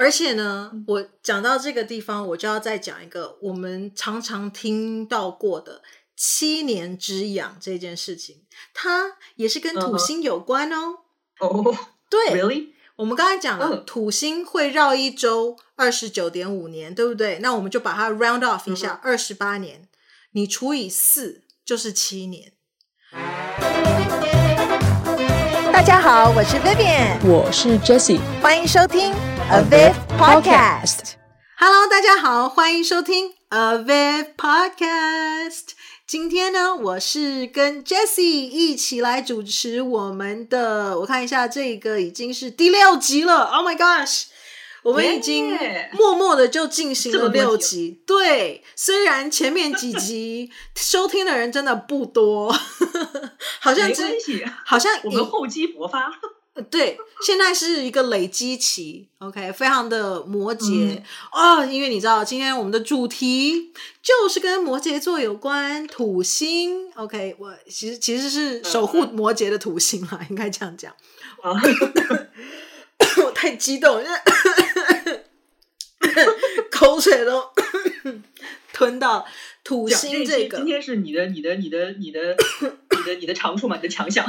[0.00, 5.82] 而且呢，我讲到这个地方，我就要再讲一个我们常常听到过的
[6.16, 8.36] 七年之痒这件事情，
[8.72, 11.00] 它也是跟土星有关哦。
[11.38, 11.66] 哦、uh -huh.
[11.66, 11.76] oh,，
[12.08, 12.68] 对，Really？
[12.96, 13.84] 我们刚才讲了，uh -huh.
[13.84, 17.38] 土星会绕一周二十九点五年，对不对？
[17.40, 19.86] 那我们就把它 round off 一下，二十八年，
[20.32, 22.54] 你除以四就是七年。
[25.70, 29.12] 大家好，我是 Vivian，我是 Jessie，欢迎收听
[29.50, 31.14] Aviv Podcast。
[31.58, 35.70] Hello，大家好，欢迎收听 Aviv Podcast。
[36.06, 43.46] 今天呢，我是跟 Jessie 一起来主持我们的，我看一下，这个已经是第六集了。
[43.46, 44.26] Oh my gosh！
[44.84, 45.58] 我们已经
[45.94, 52.52] 默默的就进行了六集，对，虽然前面几集 收听的人真的不多，
[53.58, 54.04] 好像只
[54.64, 56.08] 好像我们厚积薄发，
[56.70, 61.00] 对，现在是一个累积期，OK，非常的摩羯
[61.30, 70.92] 啊、嗯哦，因为你知道今天我们的主题就是跟摩羯座有关，土星，OK，我其实其实是守护摩羯的土星啦， 应该这样讲。
[71.42, 71.52] 啊
[73.24, 74.10] 我太激动，现
[76.14, 76.26] 在
[76.70, 77.42] 口水都
[78.74, 79.26] 吞到
[79.64, 80.58] 土星这个。
[80.58, 82.36] 今天是你的、你的、你的、你的、
[82.90, 83.76] 你的、你的长处嘛？
[83.76, 84.24] 你的强项？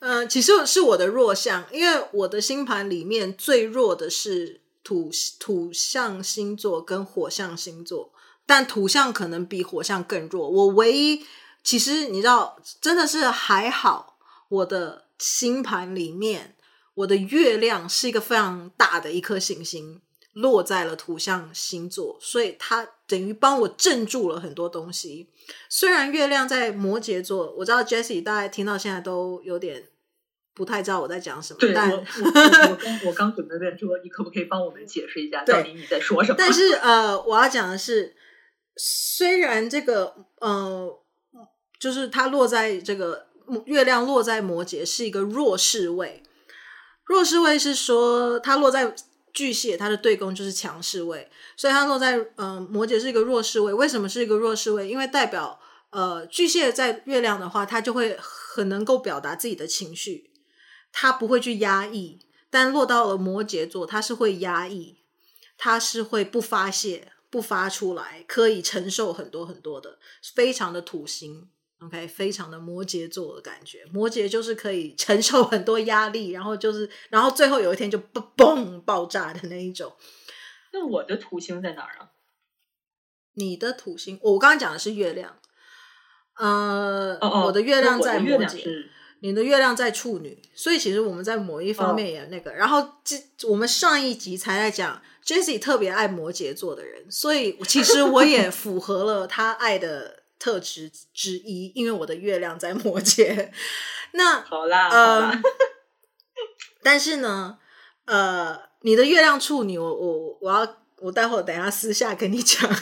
[0.00, 8.12] 嗯、呃，其实是我的弱项，因为我的星盘里面最弱的是土土象星座跟火象星座，
[8.44, 10.50] 但土象可能比火象更弱。
[10.50, 11.24] 我唯一
[11.62, 16.56] 其实你知道，真的是还好，我的星盘里面。
[16.94, 20.02] 我的月亮是一个非常大的一颗行星，
[20.34, 25.28] 落在了土象星座，所以它等于帮我镇住了很多东西。
[25.68, 29.88] 虽然月亮在摩羯座，我知道 Jessie 大概听到现在都有点
[30.54, 31.58] 不太知道我在讲什么。
[31.58, 36.36] 对，但我我我刚我刚准备问说，你可不可以帮我们解释一下到底你在说什么？
[36.38, 38.14] 但是呃，我要讲的是，
[38.76, 40.98] 虽然这个呃，
[41.80, 43.26] 就是它落在这个
[43.64, 46.22] 月亮落在摩羯是一个弱势位。
[47.04, 48.94] 弱势位是说，它落在
[49.32, 53.72] 巨蟹，它的对宫就是强势位，所以它落在嗯、摩羯是一个弱势位。
[53.72, 54.88] 为什么是一个弱势位？
[54.88, 55.60] 因为代表
[55.90, 60.30] 呃巨蟹在月亮的话，它就会很能够表达自己的情绪，
[60.92, 62.20] 它不会去压抑。
[62.52, 64.98] 但落到了摩羯座，它是会压抑，
[65.56, 70.00] 它是会不发泄、不发出来，可以承受很多很多的，
[70.34, 71.48] 非常的土星。
[71.82, 79.90] OK，非常的摩羯座的感觉，摩羯就是可以承受很多压力，然后就是，然后最后有一天就嘣嘣爆炸的那一种。
[80.74, 82.10] 那我的土星在哪儿啊？
[83.32, 85.38] 你的土星，我刚刚讲的是月亮。
[86.36, 88.86] 呃，哦哦，我的月亮在摩羯，
[89.20, 92.50] 你的月亮在处女，所以其实我们在某一方面也那个。
[92.50, 93.16] 哦、然后这
[93.48, 100.19] 我们上一集才在讲，Jessie 特别爱摩羯座的人，所以其实我也 符合了他爱的。
[100.40, 103.50] 特质之一，因为我的月亮在摩羯。
[104.12, 105.42] 那好啦，呃、好啦
[106.82, 107.58] 但是呢，
[108.06, 112.68] 呃，你的月亮处女，我我我要我待会儿等一下私下跟你讲。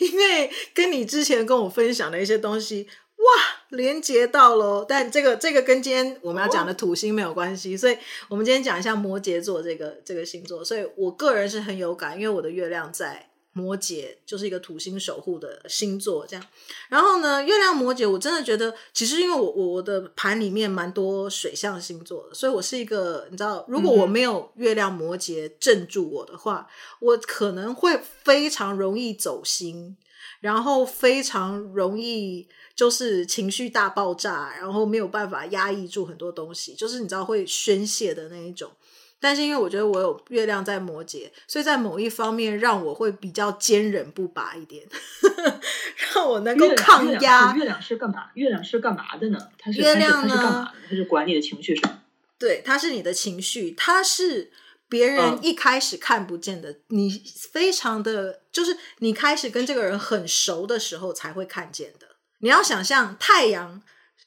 [0.00, 3.24] 因为跟你之前跟我分享的一些东西，哇，
[3.68, 4.84] 连接到喽。
[4.86, 7.96] 但这个这个跟今天我们要讲的土星没有关系，所以
[8.28, 10.64] 我们今天讲一下摩羯座这个这个星座。
[10.64, 13.28] 所以我个人是很有感，因为我的月亮在。
[13.52, 16.46] 摩羯就是一个土星守护的星座，这样。
[16.88, 26.66] 然后呢，月亮摩羯，我真的觉得，其实因为我我的盘里面蛮多水象星座的，所以我是一个，你知道，如果我没有月亮摩羯镇住我的话，
[27.00, 29.96] 我可能会非常容易走心，
[30.40, 38.70] 然后非常容易就是情绪大爆炸，然后没有办法压抑住很多东西，就是你知道会宣泄的那一种。
[39.22, 44.84] 但是因为我觉得我有月亮在摩羯，所以在某一方面让我会比较坚韧不拔一点，
[46.12, 47.54] 让我能够抗压。
[47.54, 48.30] 月亮是干嘛？
[48.34, 49.38] 月亮是干嘛的呢？
[49.56, 50.28] 它是月亮呢？
[50.28, 50.72] 它是干嘛的？
[50.90, 52.00] 它是管你的情绪是吗？
[52.36, 54.50] 对，它是你的情绪，它是
[54.88, 57.22] 别人一开始看不见的，嗯、你
[57.52, 62.08] 非常的就是你开始跟这个人很熟的时候才会看见的。
[62.40, 63.80] 你要想象太阳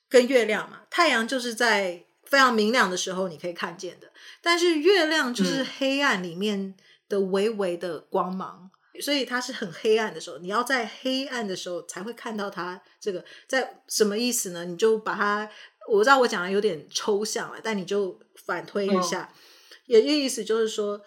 [0.07, 4.07] 跟月亮嘛，太阳就是在非常明亮的时候你可以看见的。
[4.45, 6.75] 但是月亮就是黑暗里面
[7.09, 12.79] 的微微的光芒，嗯，所以它是很黑暗的时候，你要在黑暗的时候才会看到它。
[12.99, 14.63] 这个在什么意思呢？
[14.63, 15.49] 你就把它，
[15.89, 19.29] 我知道我讲的有点抽象了，但你就反推一下，哦，
[19.87, 21.01] 也意思就是说，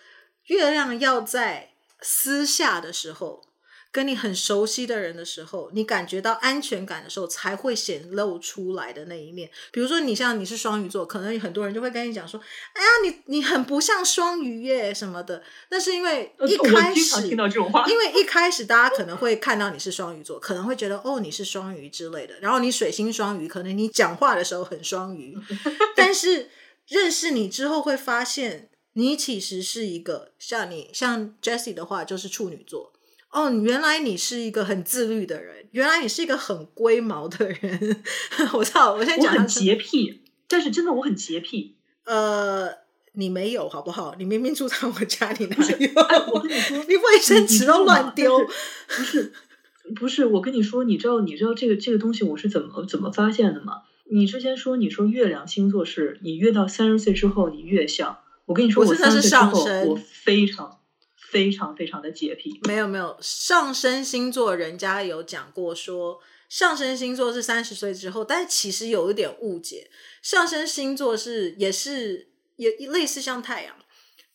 [0.46, 1.70] 月亮要在
[2.00, 3.40] 私下的时候
[3.90, 9.50] 跟你很熟悉的人的时候，你感觉到安全感的时候，才会显露出来的那一面。
[9.72, 12.38] 比如说，你像你是双鱼座，可能很多人就会跟你讲说
[12.74, 22.38] ：“哎呀，你你很不像双鱼耶什么的。”那是因为一开始，听到这种话，因为一开始大家可能会看到你是双鱼座，可能会觉得哦你是双鱼之类的。
[22.40, 25.34] 然后你水星双鱼，可能你讲话的时候很双鱼，
[25.96, 26.50] 但是
[26.86, 32.92] 认识你之后会发现，你其实是一个像你像 Jessie 的话，就是处女座。
[33.30, 38.02] 哦，原来你是一个很自律的人，原来你是一个很龟毛的人。
[38.54, 41.76] 我操，我现在我很洁癖，但是真的我很洁癖。
[42.04, 42.70] 呃，
[43.12, 44.14] 你没有好不好？
[44.18, 46.00] 你明明住在我家里，哪有？
[46.02, 48.38] 哎，我跟你说， 你卫生纸都乱丢。
[48.38, 49.32] 不是，
[49.94, 53.82] 不是，我跟你说，你知道，你知道这个这个东西我是怎么怎么发现的吗？
[54.10, 58.18] 你之前说你说月亮星座是你越到三十岁之后你越像。
[58.46, 60.77] 我跟你说，我三十岁之后我非常。
[61.30, 69.90] 非常非常的洁癖，没有没有，上升星座人家有讲过说，上升星座是三十岁之后，但是其实有一点误解，
[70.22, 73.76] 上升星座是也是也类似像太阳，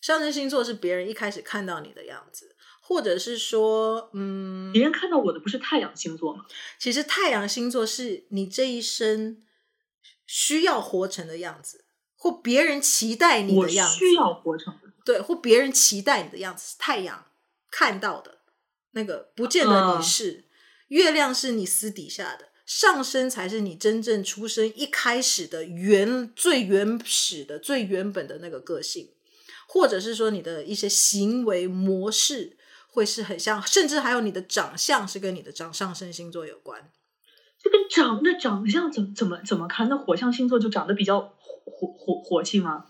[0.02, 6.46] 上升星座是别人一开始看到你的样子，或者是说，嗯，别人看到我的不是太阳星座吗？
[6.78, 9.42] 其实太阳星座是你这一生
[10.28, 11.86] 需要活成的样子，
[12.16, 14.78] 或别人期待你的样子，需要活成。
[15.06, 17.26] 对，或别人期待你的样子太阳
[17.70, 18.40] 看到的
[18.92, 20.42] 那个，不见得你是。
[20.42, 20.44] Uh.
[20.90, 29.10] 月亮是你私底下的，上升才是你真正出生一开始的原最原始的最原本的那个个性，
[29.68, 32.58] 或者是说你的一些行为模式
[32.88, 36.92] 会是很像，甚至还有你的长相是跟你的长上升星座有关。
[37.60, 39.90] 这跟长那长相怎么怎么怎么看？
[39.90, 42.86] 那火象星座就长得比较火火火火气吗？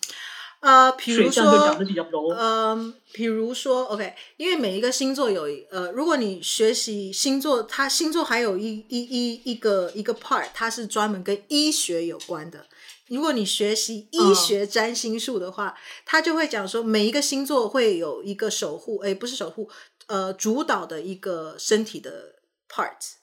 [0.64, 12.66] 呃，比如说，嗯、呃，比如说，OK，因为每一个星座有，呃，如果你学习星座，它星座还有一一一一个一个 part，它是专门跟医学有关的。
[13.10, 19.70] 如果你学习医学占星术的话，它、嗯、就会讲说，每一个星座会有一个守护，诶，不是守护，
[20.08, 22.36] 呃，主导的一个身体的
[22.70, 23.23] part。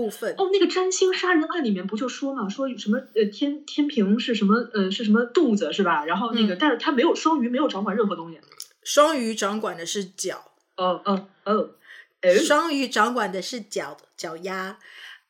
[0.00, 6.06] 部分哦，那个占星杀人案里面不就说嘛，说什么呃天天平是什么呃是什么肚子是吧？
[6.06, 8.40] 然后那个、嗯、但是他没有双鱼没有掌管任何东西，
[8.82, 11.70] 双鱼掌管的是脚，哦哦哦，
[12.46, 14.78] 双鱼掌管的是脚脚丫，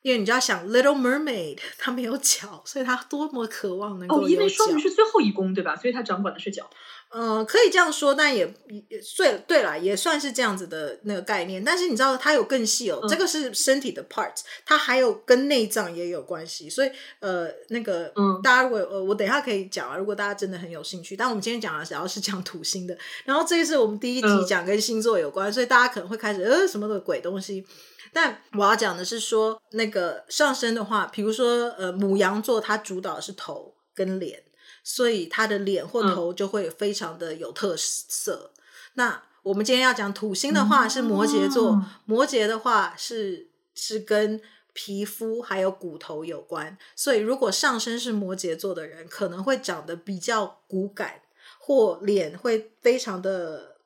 [0.03, 4.27] 因为你知道想 Little Mermaid， 他没有脚，所以他多么渴望能够有脚。
[4.27, 5.75] 哦，因为双鱼是最后一宫对吧？
[5.75, 6.69] 所以它掌管的是脚。
[7.11, 8.45] 呃，可以这样说，但也
[8.87, 11.61] 也对对啦，也算是这样子的那个概念。
[11.61, 14.33] 但是你知道，它有更细哦，嗯、这个是身体的 part，
[14.65, 16.69] 它还有跟内脏也有关系。
[16.69, 21.17] 所以呃，那个嗯，大家如果呃，我等一下可以讲啊，如果大家真的很有兴趣。
[21.17, 27.65] 但我们今天讲的主要是讲土星的，然后这个是我们第一集讲跟星座有关，嗯、所以大家可能会开始呃什么的鬼东西。
[28.13, 34.41] 但我要讲的是说，那个上升的话，比如说呃母羊座，它主导的是头跟脸。
[34.83, 38.51] 所以他的脸或头就会非常的有特色。
[38.55, 38.61] 嗯、
[38.93, 44.41] 那我们今天要讲土星的话是摩羯座，嗯、摩羯的话是是跟
[44.73, 46.77] 皮肤还有骨头有关。
[46.95, 51.21] 所以如果上升是摩羯座的人，可能会长得比较骨感，
[51.59, 53.77] 或脸会非常的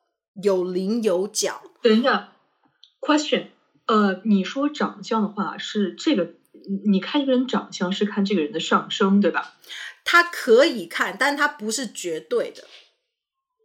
[0.42, 1.62] 有棱有角。
[1.82, 2.32] 等一下
[3.00, 3.46] ，question，
[3.86, 6.32] 呃，你说长相的话是这个？
[6.84, 9.54] 你看一个人长相是看这个人的上升，对吧？
[10.08, 12.62] 他可以看，但它不是绝对的。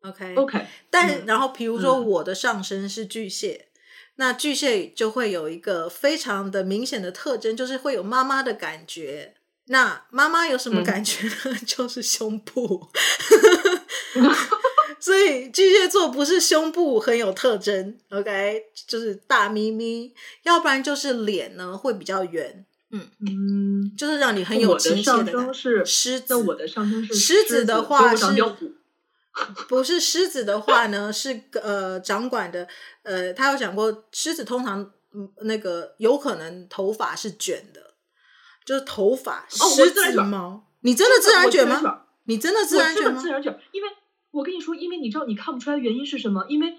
[0.02, 3.70] OK OK，但、嗯、然后比如说我的上身是巨蟹，嗯、
[4.16, 9.36] 那巨蟹就会有一个非常的明显的特征，就是会有妈妈的感觉。
[9.66, 11.36] 那妈妈有什么感觉呢？
[11.46, 12.90] 嗯、 就是胸部。
[15.00, 22.66] 所以巨蟹座不是胸部很有特征，OK，就是大咪咪，要不然就是脸呢会比较圆。
[22.92, 25.84] 嗯嗯，就是让你很有亲切的感觉。
[25.86, 28.26] 狮子，我的上升是狮子的话 是，
[29.70, 31.12] 不是狮子的话呢？
[31.12, 32.68] 是呃，掌管的
[33.04, 34.92] 呃，他有讲过，狮子通常
[35.44, 37.94] 那个有可能头发是卷的，
[38.66, 40.68] 就是头发狮子毛。
[40.82, 42.04] 你真的自然卷吗？
[42.26, 43.22] 你真的自然卷吗？
[43.22, 43.88] 自然卷，因为
[44.32, 46.46] 我跟你说，因为你知道你看不出来的原因是什么？
[46.50, 46.76] 因为。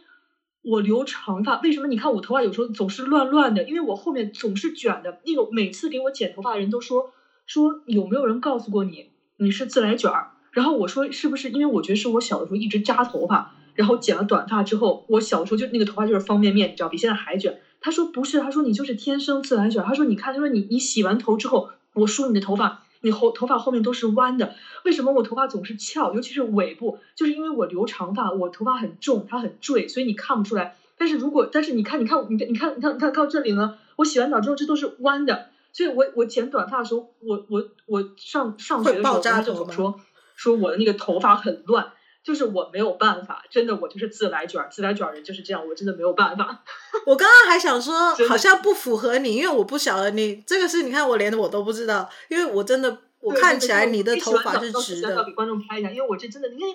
[0.63, 1.87] 我留长发，为什么？
[1.89, 5.15] 你看我头发有时候总是乱乱的，因为我后面总是卷的。
[5.25, 7.05] 那个每次给我剪头发的人都说
[7.47, 10.29] 说，有没有人告诉过你你是自来卷儿？
[10.53, 11.51] 然后我说是不是？
[11.51, 17.57] 因为我觉得是我小的时候一直扎头发，然后剪了短发之后，我小时候就那个头发就是方便面，你知道，比现在还卷。
[17.81, 19.83] 他说不是，他说你就是天生自来卷。
[19.83, 22.79] 他说你看，他说你你洗完头之后，我梳你的头发。
[23.03, 24.55] 你后头发后面都是弯的，
[24.85, 26.15] 为什么我头发总是翘？
[26.15, 30.77] 尤其是尾部，就是因为我留长发，我头发很重，它很坠，所以你看不出来。
[30.97, 40.01] 但是如果但是你看你看你你看你看你看到这里呢，我洗完澡之后这都是弯的，所以我我剪短发的时候，我我我上上学的时候他就总说
[40.37, 41.93] 说我的那个头发很乱。
[42.25, 46.63] 就是我没有办法，真的，我就是自来卷，自来卷人就是这样，我真的没有办法。
[47.05, 55.25] 我刚刚还想说，好像不符合你，因为我不晓得你这个是，你看我连我都不知道，因为我真的我看起来你的头发是直的。
[55.25, 56.69] 给观众拍一下，因为我这真的，你看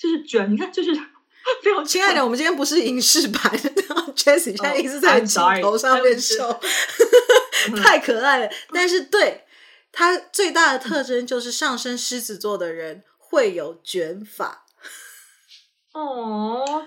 [0.00, 0.92] 就是卷，你看就是
[1.62, 1.84] 非常。
[1.84, 3.40] 亲爱的，我们今天不是影视版，
[4.16, 6.60] Jessie 现在一直在镜头上面秀，
[7.82, 8.50] 太可爱了。
[8.72, 9.44] 但是对
[9.92, 14.64] 他最大的特征就是上升狮子座的人会有卷发。
[15.98, 16.84] 哦，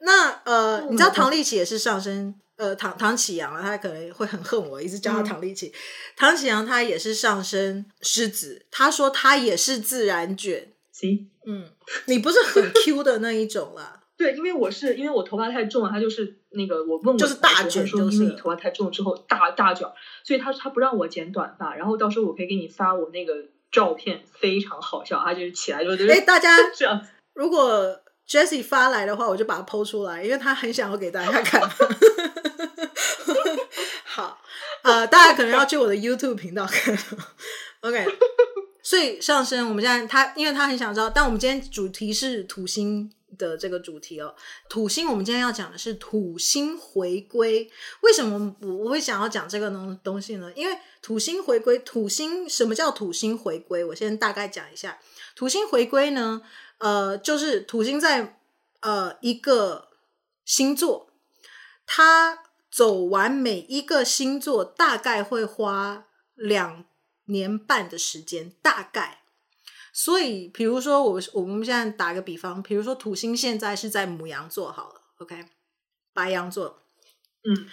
[0.00, 5.68] 那呃，你知道唐立淇也是上升呃唐唐启阳啊，他可能会很恨我，一直叫他唐立淇。
[5.68, 5.72] 嗯、
[6.16, 10.72] 唐启阳他也是上升狮子，他说他也是自然卷。
[10.92, 11.68] 行，嗯，
[12.06, 14.00] 你不是很 Q 的那一种啦？
[14.16, 19.88] 对，因为我是因为我头发太重了，他就是那个我问我就是大卷，说因为你头发太重之后大大卷，
[20.22, 23.34] 所以他他不让我剪短发，然后到时候我可以给你发我那个
[23.72, 28.00] 照片，非常好笑，他就是起来就哎大家 这样，如果。
[28.28, 31.60] Jessie 发来的话，我就把它 PO 出来，因为他很想要给大家看。
[34.04, 34.40] 好，
[34.82, 36.96] 呃，大家可能要去我的 YouTube 频道看。
[37.82, 38.06] OK，
[38.82, 44.34] 所以上升，我们现在他，因为他很想知道，但我们今天主题是土星的这个主题哦。
[44.70, 47.70] 土星，我们今天要讲的是土星回归。
[48.00, 50.50] 为什么我我会想要讲这个东东西呢？
[50.54, 53.84] 因为土星回归，土星什么叫土星回归？
[53.84, 54.98] 我先大概讲一下，
[55.36, 56.40] 土星回归呢。
[56.84, 58.36] 呃，就是土星在
[58.80, 59.88] 呃一个
[60.44, 61.10] 星座，
[61.86, 66.84] 它走完每一个星座大概会花两
[67.24, 69.22] 年半的时间，大概。
[69.94, 75.46] 所以，比如说我我们现在打个比方，比如说土星现在是在母羊座好了，OK，
[76.12, 76.82] 白羊座，
[77.44, 77.66] 嗯，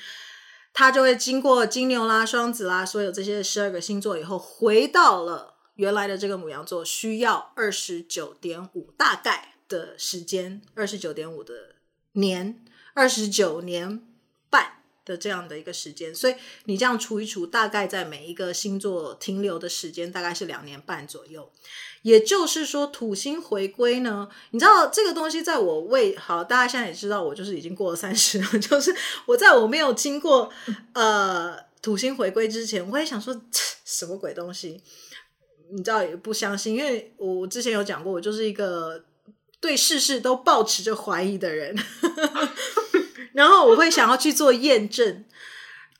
[0.72, 5.51] 它就会经过金牛啦、双子啦，所有这些十二个星座以后，回到了。
[5.76, 11.76] 原来的这个牡羊座需要二十九点五大概的时间，二十九点五的
[12.14, 12.64] 年，
[12.94, 14.02] 二十九年
[14.50, 16.36] 半的这样的一个时间，所以
[16.66, 21.52] 你这样除一除，大概在每一个星座停留的时间大概是两年半左右。
[22.04, 28.96] 也就是说，土星回归呢，你知道这个东西，在我未好，大家现在也知道，我就是已经过了三十了， 就是
[29.28, 30.52] 我在我没有经过
[30.94, 33.40] 呃土星回归之前，我也想说
[33.86, 34.82] 什么鬼东西。
[35.72, 39.04] 你知道也不相信，因为我之前有讲过，我就是一个
[39.60, 41.76] 对事事都抱持着怀疑的人，
[43.34, 45.24] 然后我会想要去做验证。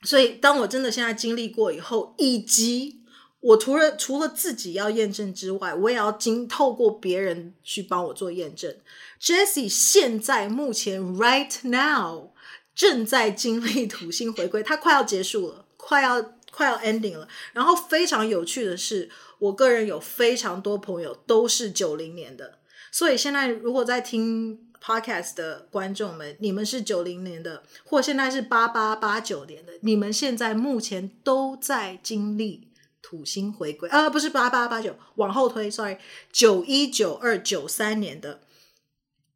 [0.02, 3.00] 所以当我真的现在经历过以后，以及
[3.40, 8.74] 我除了除了自己要验证之外，我也要经透过别人去帮我做验证。
[9.20, 12.30] Jessie 现在目前 right now
[12.74, 16.20] 正在经历土星回归，它快要结束了，快要
[16.52, 17.26] 快要 ending 了。
[17.52, 19.10] 然后非常有趣的是。
[19.42, 22.60] 我个人有非常多朋友都是九零年的，
[22.92, 32.68] 所以现在如果在听 podcast 的观众们，你们是九零年的，或现在是八八八九年的，你们现在目前都在经历
[33.02, 35.96] 土星回归，呃，不是八八八九，往后推，sorry，
[36.30, 38.42] 九一九二九三年的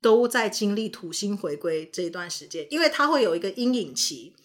[0.01, 4.37] 都在经历土星回归这一段时间，因为它会有一个阴影期，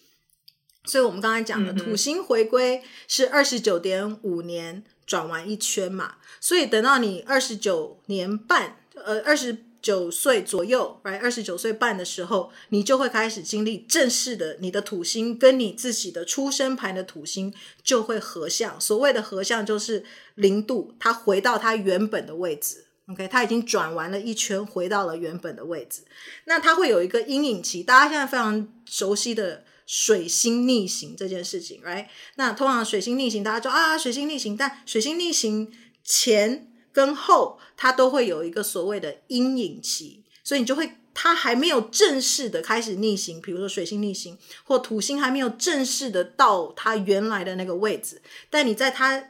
[0.84, 4.84] 所以我们刚才讲的土星回归是二十九点五年。
[5.04, 18.80] 转完一圈嘛，所以等到你二十九年半，呃，二十九岁左右，right，二十九岁半的时候，你就会开始经历正式的，你的土星跟你自己的出生盘的土星就会合相。
[18.80, 20.04] 所谓的合相就是
[20.36, 22.86] 零度，它回到它原本的位置。
[23.08, 26.02] OK，它已经转完了一圈，回到了原本的位置。
[26.44, 29.64] 那它会有一个阴影期，大家现在非常熟悉的。
[29.94, 32.06] 水星逆行这件事情，right？
[32.36, 35.70] 那通常水星逆行，大家说啊，水星逆行，但水星逆行
[36.02, 49.22] 前跟后，它都会有一个所谓的阴影期，所以你就会，它还没有正式的开始逆行，比如说水星逆行，或土星还没有正式的到它原来的那个位置，但你在它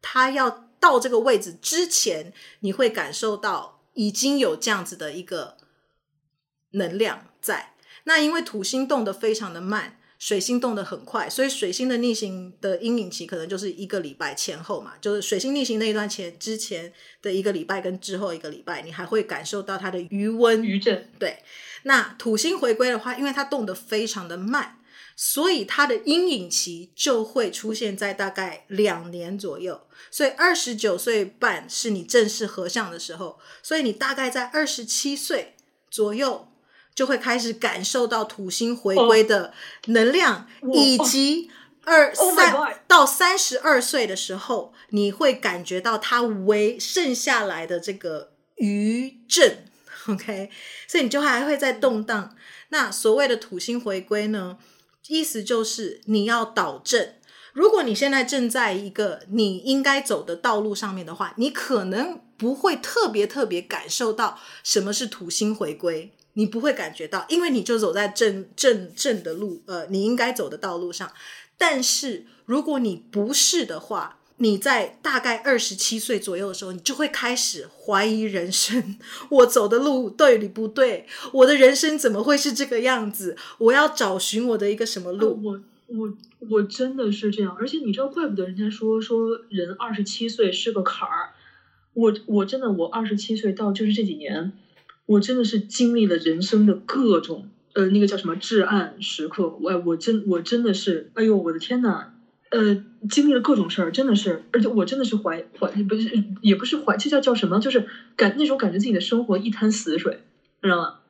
[0.00, 5.56] 它要到这个位置之前，你会感受到已经有这样子的一个
[6.70, 7.74] 能量在。
[8.04, 21.10] 那因为土星动得非常的慢，水星动得很快，所以水星的逆行的阴影期可能就是一个礼拜前后嘛，就是水星逆行那一段前之前的一个礼拜跟之后一个礼拜，你还会感受到它的余温余震。
[21.18, 21.42] 对，
[21.82, 24.78] 那土星回归的话，因为它动得非常的慢，
[25.16, 29.82] 所以它的阴影期就会出现在大概两年左右。
[30.10, 35.54] 所以二十九岁半是你正式合相的时候，所以你大概在二十七岁
[35.90, 36.48] 左右。
[36.94, 39.52] 就会开始感受到土星回归的
[39.86, 41.50] 能量，以及
[41.84, 49.66] 二三到三十二岁的时候，你会感觉到它为剩下来的这个余震。
[50.08, 50.50] OK，
[50.86, 52.36] 所以你就还会在动荡。
[52.68, 54.58] 那所谓的土星回归呢，
[55.08, 57.14] 意思就是你要导正。
[57.52, 71.10] 如果你现在正在一个你应该走的道路上面的话，你可能不会特别特别感受到什么是土星回归，你不会感觉到，因为你就走在正正正的路，呃，你应该走的道路上。
[71.56, 78.98] 但是如果你不是的话，你在大概二十七岁左右的时候，你就会开始怀疑人生。
[79.30, 81.06] 我走的路对与不对？
[81.32, 83.36] 我的人生怎么会是这个样子？
[83.58, 85.28] 我要找寻我的一个什么路？
[85.28, 86.14] 呃、我我
[86.50, 91.30] 我真的是这样，而且你知道，怪不得人家说说人二十七岁是个坎儿。
[91.92, 94.52] 我我真的，我二十七岁到就是这几年，
[95.06, 99.56] 我真的是经历了人生的各种呃那个叫什么至暗时刻。
[99.60, 102.12] 我我真我真的是，哎呦我的天呐！
[102.50, 107.58] 呃，经历了各种事儿，真的是，而且我真的是怀怀，不是，也不是怀，这叫叫什么？
[107.58, 110.22] 就是感那种感觉自己的生活一滩死水，
[110.62, 111.00] 知道吗？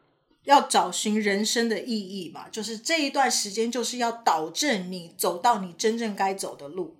[0.44, 6.96] 要找寻人生的意义嘛，就是这一段时间就是要导正你走到你真正该走的路。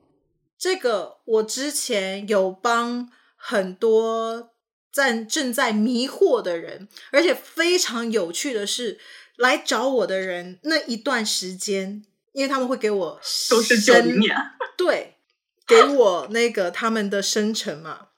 [0.59, 4.51] 这个我之前有帮很多
[4.95, 8.99] 在正在迷惑的人，而且非常有趣的是，
[9.37, 12.07] 来找我的人那一段时间。
[12.33, 14.35] 因为他们会给我 都是九零年，
[14.77, 15.19] 对，
[15.65, 18.09] 给我那个他们的生辰嘛，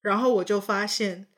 [0.00, 1.28] 然后我就发现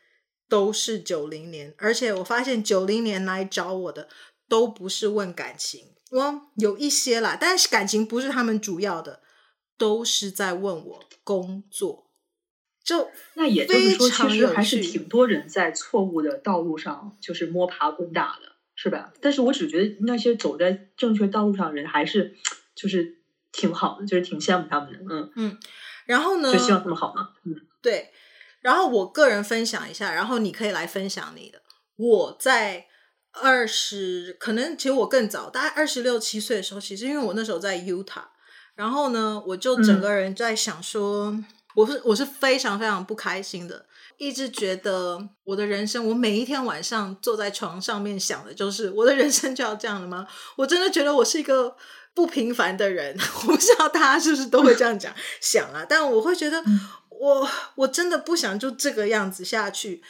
[0.49, 4.09] 都是九零年，而且我发现九零年来找我的
[4.49, 9.21] 都不是问感情，我有一些啦，但是感情不是他们主要的，
[9.77, 12.04] 都是在问我工作，
[12.85, 18.53] 就那也就是说，其实还是挺多人在错误的道路上就是摸爬滚打的。
[18.77, 19.13] 是吧？
[19.21, 22.35] 但是我只觉得那些走在正确道路上的人还是
[22.75, 23.19] 就是
[23.53, 24.99] 挺好的，就是挺羡慕他们的。
[25.09, 25.59] 嗯嗯，
[26.07, 26.53] 然后呢？
[26.53, 27.31] 就希望他们好嘛。
[27.45, 28.11] 嗯，对。
[28.61, 31.63] 然后我个人分享一下，然后你可以来分享你的。
[31.95, 32.87] 我在
[33.31, 38.25] 二十，可能其实我更早，大概二十六七岁的时候，其实因为我那时候在 Utah，
[38.75, 43.87] 然后呢，我就整个人在想说，嗯、我是我是非常非常不开心的。
[44.17, 50.27] 一直觉得我的人生，我每一天晚上坐在床上面想的就是我的人生就要这样了吗？
[50.57, 51.77] 我真的觉得我是一个
[52.15, 55.85] 不平凡的人，我不知道大家是不是都会这样讲想啊？
[55.89, 56.63] 但我会觉得
[57.11, 60.01] 我我真的不想就这个样子下去。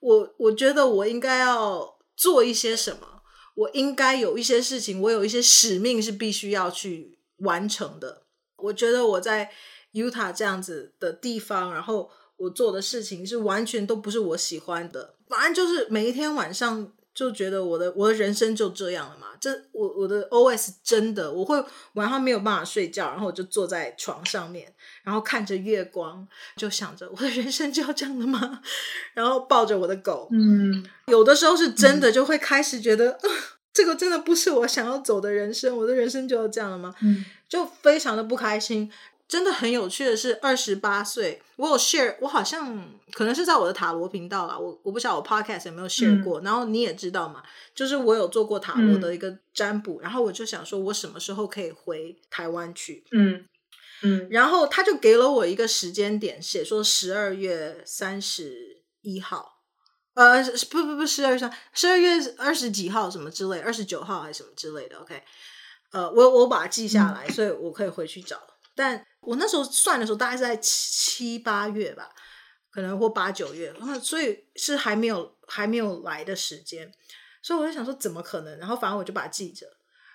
[0.00, 3.22] 我我觉得我应该要做一些什么，
[3.54, 8.24] 我应该有一些事情，我有一些使命是必须要去完成的。
[8.56, 9.52] 我觉得我在
[9.92, 12.10] Utah 这样子的地方，然后。
[12.38, 19.28] 我做的事情是完全都不是我喜欢的，反正就是每一天晚上就觉得我的我的人生就这样了嘛。
[19.38, 24.74] 这我我的 OS 真的，我会晚上没有办法睡觉，然后我就坐在床上面，
[25.04, 26.26] 然后看着月光，
[26.56, 28.60] 就想着我的人生就要这样了吗？
[29.14, 33.30] 然后抱着我的狗，嗯，有的时候是真的就会开始觉得，嗯，
[33.72, 36.92] 这个真的不是我想要走的人生，我的人生就要这样了吗？
[37.02, 38.90] 嗯，就非常的不开心。
[39.32, 47.42] 真的很有趣的是，二十八岁，我有 share，我好像可能是在我的塔罗频道啦，我我不晓得我 podcast 有没有 share 过，嗯、然后你也知道嘛，
[47.74, 53.06] 就是我有做过塔罗的一个占卜，嗯、然后我就想说，我什么时候可以回台湾去？
[53.10, 53.42] 嗯
[54.02, 59.62] 嗯，然后他就给了我一个时间点，写说十二月三十一号，
[60.12, 65.22] 呃，不不不，十二月三，十二月二十几号什么之类，二十九号还是什么之类的，OK，
[65.92, 68.38] 呃，我我把它记下来，嗯、所以我可以回去找，
[68.76, 69.02] 但。
[69.22, 72.12] 我那时候算的时候，大概是在七八月吧，
[72.70, 76.92] 可能或八九月，然后所以是还没有还没有来的时间，
[77.40, 78.58] 所以我就想说怎么可能？
[78.58, 79.66] 然后反正我就把它记着。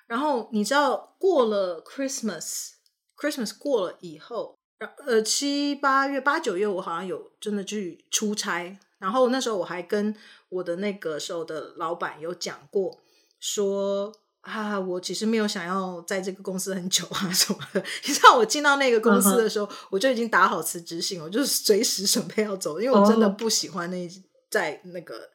[0.07, 4.57] 然后你知道过了 Christmas，Christmas 过了以后，
[5.05, 10.15] 呃七八月八九月我好像有真的去出差，然后那时候我还跟
[10.49, 12.99] 我的那个时候的老板有讲过
[13.39, 14.13] 说。
[14.47, 17.83] 啊，我其实没有想要在这个公司很久啊 什么的。
[18.05, 19.87] 你知道，我进到那个公司的时候，uh huh.
[19.89, 24.11] 我就已经打好辞职信，我就是随时准备要走，因为我真的不喜欢那、oh.
[24.49, 25.29] 在那个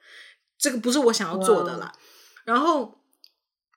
[0.59, 1.93] 这个不是我想要做的啦。
[2.47, 3.01] 然后，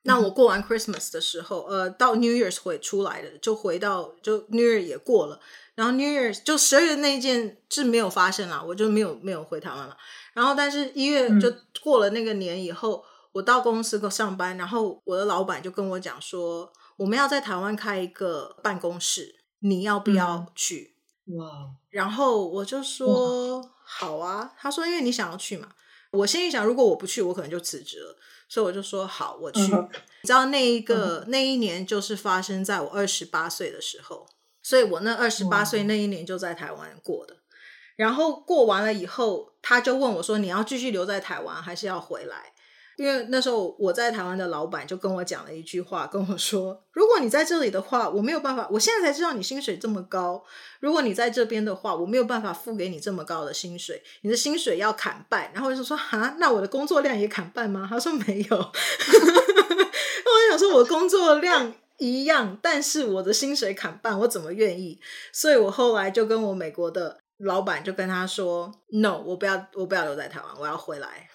[0.03, 5.41] 那我过完 Christmas 的时候，呃，到 New Year's 会出来的，就回到就 New Year 也过了，
[5.75, 9.97] 然后 New Year's 就十二月那一件是没有发生啦，我就没有没有回台湾了。
[10.33, 13.03] 然后，但是一月就过了那个年以后。
[13.03, 20.95] 嗯我到公司上班，然后我的老板就跟我讲说，我们要在台湾开一个办公室，你要不要去？
[21.37, 21.69] 哇！
[21.89, 24.53] 然后我就说好啊。
[24.57, 25.67] 他说因为你想要去嘛，
[26.11, 28.15] 我心里想，如果我不去，我可能就辞职了。
[28.47, 29.59] 所以我就说好，我去。
[29.59, 29.89] 嗯、
[30.21, 34.25] 你知道那一个、嗯、那一年就是发生在我二十八岁的时候，
[34.63, 37.33] 所以我那二十八岁那一年就在台湾过的。
[37.33, 37.39] 嗯、
[37.97, 42.53] 然后过完了以后，他就问我说：“你要继续留在台湾，还是要回来？”
[42.97, 48.67] 因为那时候我在台湾的老板就跟我讲了一句话，跟我说：“如果你在这里的话，我没有办法。
[48.71, 50.43] 我现在才知道你薪水这么高。
[50.79, 58.57] 如果你在这边的话，我没有办法付给你这么高的薪水，你的薪水要砍半。”然后我就说：“哈，那我的工作量也砍半吗？”他说：“没有。
[60.25, 64.99] ”那我想说，我的工作量一样，但是我的薪水砍半，我怎么愿意？
[65.33, 71.27] 所以我后来就跟我美国的老板就跟他说：“No，我不要，我不要留在台湾，我要回来。”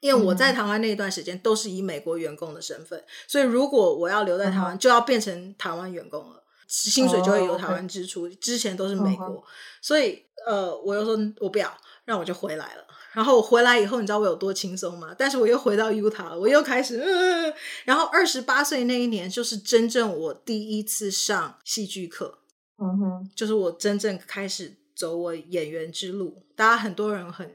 [0.00, 8.28] 因为我在台湾那一段时间都是以美国员工的身份，所以如果我要留在台湾，就要变成台湾员工了，薪水就会由台湾支出。
[8.28, 9.44] 之前都是美国，
[9.80, 12.84] 所以呃，我又说我不要，让我就回来了。
[13.12, 15.12] 然后我回来以后，你知道我有多轻松吗？
[15.18, 17.52] 但是我又回到 Utah 了，我又开始，嗯，
[17.84, 22.38] 然后二十八岁那一年，就是真正我第一次上戏剧课，
[22.76, 26.44] 嗯哼，就是我真正开始走我演员之路。
[26.54, 27.50] 大家很多人很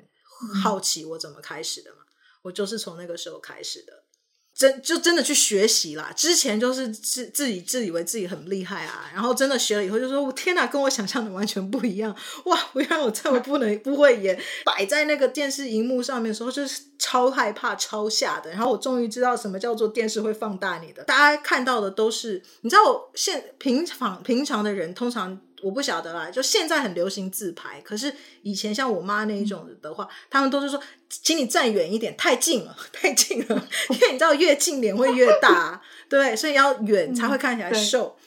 [0.62, 1.98] 好奇我怎么开始的嘛。
[2.44, 4.04] 我就是从那个时候开始的，
[4.56, 6.14] 真就真的去学习啦。
[6.16, 18.52] 之前就是自自己自以为自己很厉害啊，然后真的学了以后就说：“我天哪，跟我想象的完全不一样！”哇，我原来我这么不能不会演，摆在那个电视荧幕上面的时候就是超害怕、超吓的。
[18.52, 25.42] 然后我终于知道什么叫做电视会放大你的，大家看到的都是你知道现平常平常的人通常。
[25.64, 38.18] 我不晓得啦，就现在很流行自拍，可是以前像我妈那一种的话，他们都是说，请你站远一点，太近了，太近了，因为你知道越近脸会越大，对，所以要远才会看起来瘦。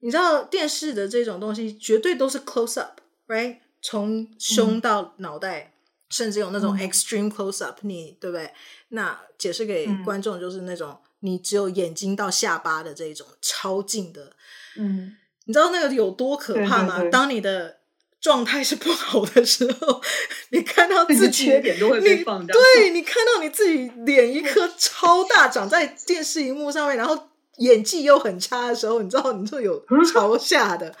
[0.00, 3.58] 你知道电视的这种东西绝对都是 close up，right？
[3.82, 5.74] 从胸到脑袋，
[6.10, 8.52] 甚至有那种 extreme close up，你对不对？
[8.90, 14.32] 那解释给观众就是那种你只有眼睛到下巴的这种超近的，
[14.76, 15.16] 嗯。
[15.46, 16.98] 你知道那个有多可怕吗？
[16.98, 17.78] 对对对，当你的
[18.20, 20.00] 状态是不好的时候，
[20.50, 22.54] 你看到自己缺点都会被放大。
[22.54, 27.28] 对，你看到你自己脸一颗超大长在电视荧幕上面，然后
[27.58, 30.94] 演技又很差的时候，你知道你就有朝下的。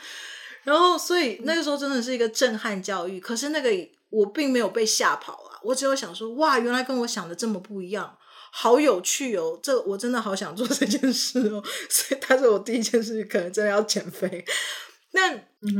[0.64, 3.20] 然后，所以那个时候真的是一个震撼教育。
[3.20, 3.70] 可是那个
[4.10, 8.16] 我并没有被吓跑啊，我只有想说，哇，原来跟我想的这么不一样。
[8.54, 9.58] 好有趣哦！
[9.62, 14.44] 这我真的好想做这件事哦，所以他是我第一件事，可能真的要减肥。
[15.14, 15.30] 那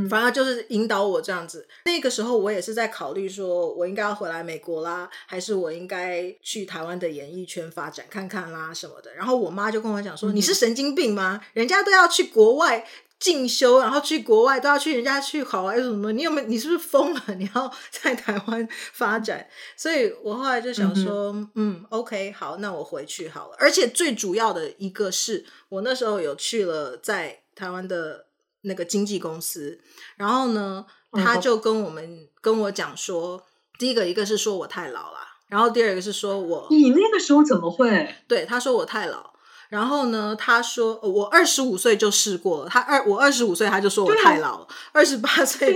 [0.09, 1.67] 反而就是引导我这样子。
[1.85, 9.13] 那个时候我也是在考虑，说我应该要回来美国啦，还是我应该去台湾的演艺圈发展看看啦什么的。
[9.13, 11.41] 然后我妈就跟我讲说：“你是神经病吗？
[11.53, 12.85] 人家都要去国外。”
[13.23, 16.11] 进修，然后去国外都要去人家去考啊，什么？
[16.11, 16.47] 你有没有？
[16.49, 17.21] 你是不是疯了？
[17.37, 19.47] 你要 在台湾发展？
[19.77, 23.55] 所以我后来就想说，嗯，嗯，OK，好，那我回去好了。
[23.57, 28.25] 而且最主要的一个是我那时候有去了在台湾的
[28.63, 29.79] 那个经纪公司，
[30.17, 33.41] 然后呢，他就跟我们、嗯、跟我讲说，
[33.79, 38.13] 第一个一个是说我太老了，然后第二个是说我你那个时候怎么会？
[38.27, 39.32] 对，他说我太老。
[39.73, 42.69] 然后呢，他说我二十五岁就试过了。
[42.69, 44.67] 他二我二十五岁，他就说我太老了。
[44.91, 45.75] 二十八岁，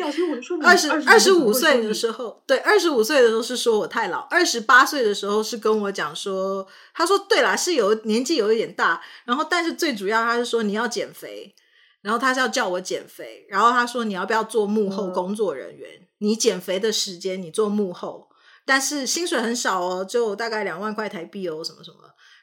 [0.64, 4.20] 二十二十五岁的时候，对，二十五岁的时候是说我太老。
[4.30, 9.02] 二十八岁的时候是跟我讲说，他说对啦，是有年纪有一点大。
[9.26, 11.56] 然后，但是最主要，他是说你要减肥。
[12.04, 13.48] 然后他是要叫我减肥。
[13.50, 15.90] 然后他说你要不要做幕后工作人员？
[15.94, 18.30] 嗯、你减肥的时间你做幕后，
[18.64, 21.98] 但是薪水很少哦，就大概两万块台币哦，什么什么。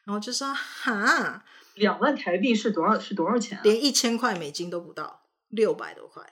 [0.04, 2.98] 然后就说哈，两万台币是多少？
[2.98, 3.60] 是多少钱啊？
[3.64, 6.22] 连一千块美金都不到，六百多块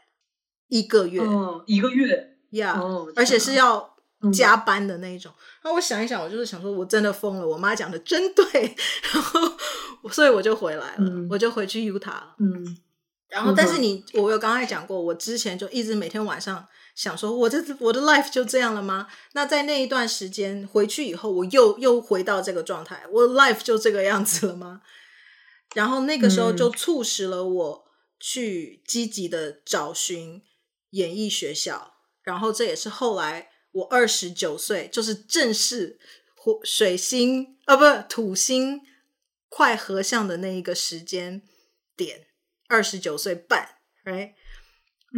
[0.69, 1.21] 一个月。
[1.21, 3.97] 哦，一个月呀，yeah, 哦，而且是要
[4.33, 5.33] 加班的那一种。
[5.65, 7.47] 那、嗯、我想一想，我就是想说，我真的疯了。
[7.47, 8.77] 我妈讲的真对，
[9.13, 9.41] 然后
[10.11, 12.37] 所以我就回来了，嗯、我就回去 Utah 了。
[12.39, 12.77] 嗯，
[13.29, 16.67] 然后但是你，我有刚才讲过，我之前就一直每天晚上。
[16.95, 19.09] 想说，我这我的 life 就这样了吗？
[19.33, 24.83] 那在那一段时间回去以后，我又又回到这个状态，我的 life 就这个样子了吗？
[25.75, 27.85] 然后那个时候就促使了我
[28.21, 30.43] 去积极的找寻
[30.91, 35.99] 演艺学校，然后这也是后来我二十九岁，就是正式
[36.37, 38.83] 火水星啊，不土星
[39.49, 41.41] 快合相的那一个时间
[41.97, 42.27] 点，
[42.69, 44.35] 二十九岁半，right？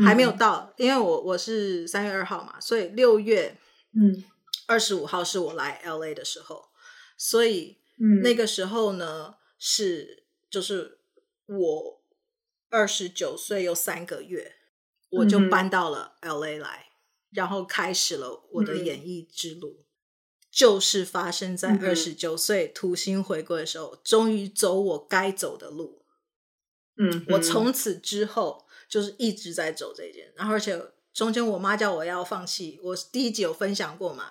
[0.02, 3.56] 还没有到，因为我我是三月二号嘛，所以六月
[3.92, 4.24] 嗯。
[4.66, 6.70] 二十五号是我来 LA 的时候，
[7.18, 8.22] 所以嗯。
[8.22, 11.00] 那个时候呢是就是
[11.46, 12.02] 我
[12.70, 14.54] 二十九岁又三个月，
[15.10, 16.92] 我就搬到了 LA 来，嗯、
[17.32, 19.84] 然后开始了我的演艺之路。
[20.50, 26.06] 就是发生在二十九岁土星回归的时候，终于走我该走的路。
[26.96, 28.63] 嗯，我从此之后
[28.94, 30.80] 就是一直在走这件，然后而且
[31.12, 34.30] 中间我妈叫我要放弃，我第一集有分享过嘛？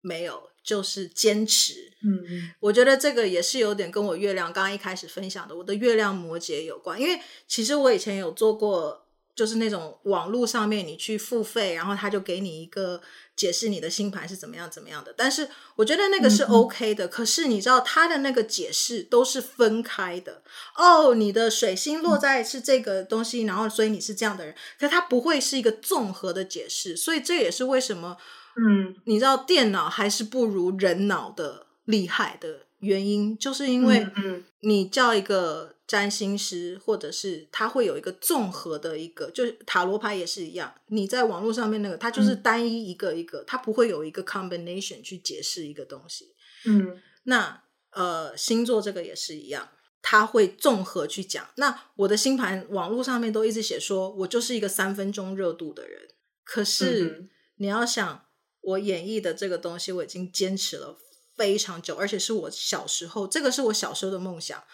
[0.00, 1.92] 没有，就是坚持。
[2.02, 9.03] 嗯嗯，我觉得这个也是有点跟我月亮刚刚一开始分享的，我的月亮摩羯有关，因为其实我以前有做过。
[9.34, 13.00] 就是那种网络上面你去付费，然后他就给你一个
[13.34, 15.12] 解释你的星盘是怎么样怎么样的。
[15.16, 20.42] 但是我觉得那个是 OK 的，嗯、可是你知道他的那个解释都是分开的。
[20.76, 26.96] 哦，你的水星落在是这个东西，嗯、然后所以你是这样的人，可是它不会是一个综合的解释。
[26.96, 28.16] 所以这也是为什么，
[28.56, 35.73] 嗯，你知道电脑还是不如人脑的厉害的原因，就是因为嗯，你叫一个。
[35.86, 40.74] 占星师，或者是他会有一个综合的一个，就是塔罗牌也是一样。
[40.86, 46.34] 你在网络上面那个，它就是单一一个一个，它不会有一个 combination 去解释一个东西。
[46.66, 49.68] 嗯，那呃，星座这个也是一样，
[50.00, 51.46] 他会综合去讲。
[51.56, 56.08] 那我的星盘网络上面都一直写说我就是一个三分钟热度的人，
[56.44, 58.24] 可是你要想
[58.62, 60.96] 我演绎的这个东西，我已经坚持了
[61.36, 64.64] 非常久，而且是我小时候，这个是我小时候的梦想。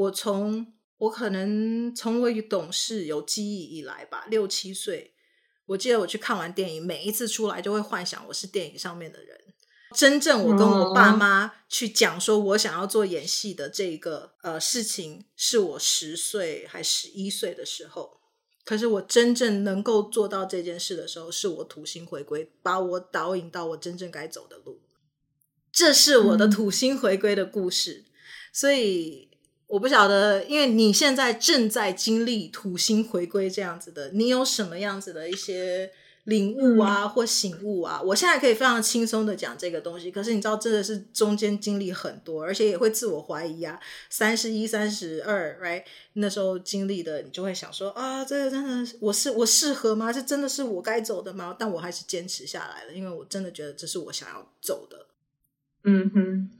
[0.00, 5.12] 我从我可能从我懂事有记忆以来吧，六七岁，
[5.66, 9.38] 我记得我去看完电影，每一次出来就会幻想我是电影上面的人。
[9.94, 18.20] 真正我跟我爸妈去讲说我想要做演戏的这个呃事情，是我十岁还十一岁的时候。
[18.64, 24.80] 可是我真正能够做到这件事的时候，是我土星回归，把我导引到我真正该走的路。
[25.70, 28.10] 这是我的土星回归的故事，嗯、
[28.54, 29.29] 所以。
[29.70, 35.92] 我不晓得，因为你现在正在经历土星回归这样子的，你有什么样子的一些
[36.24, 38.02] 领悟啊，或醒悟啊？
[38.02, 43.78] 我现在可以非常轻松的讲这个东西，可是你知道，真的是中间经历很多，而且也会自我怀疑啊。
[44.08, 45.84] 三十一、三十二，right？
[46.14, 50.12] 那时候经历的，你就会想说啊，这个真的，我是我适合吗？
[50.12, 51.54] 这真的是我该走的吗？
[51.56, 55.06] 但我还是坚持下来了，因为我真的觉得这是我想要走的。
[55.84, 56.50] 嗯哼。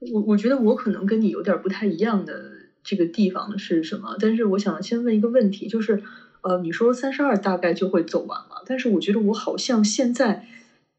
[0.00, 2.52] 我我觉得我可能跟你有点不太一样的
[2.84, 4.16] 这个地方是什么？
[4.20, 6.02] 但是我想先问一个问题，就是
[6.42, 10.46] 呃，你说三十二大概就会走完了，但是我觉得我好像现在，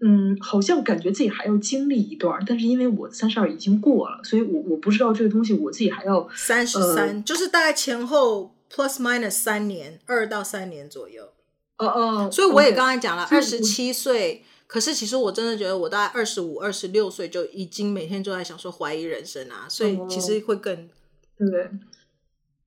[0.02, 11.24] 嗯，好像感觉自己还要经历一段，但是因为我三十二已经过了，所以我我不知道这个东西我自己还要三十三，就是大概前后 plus minus 三年，二到三年左右。
[11.78, 14.44] 哦哦，所以我也刚才讲了，二十七岁。
[14.70, 20.88] 可是其实我真的觉得，我大概二十五、二十六岁就已经每天都在想说怀疑人生啊，所以其实会更
[21.36, 21.48] 对，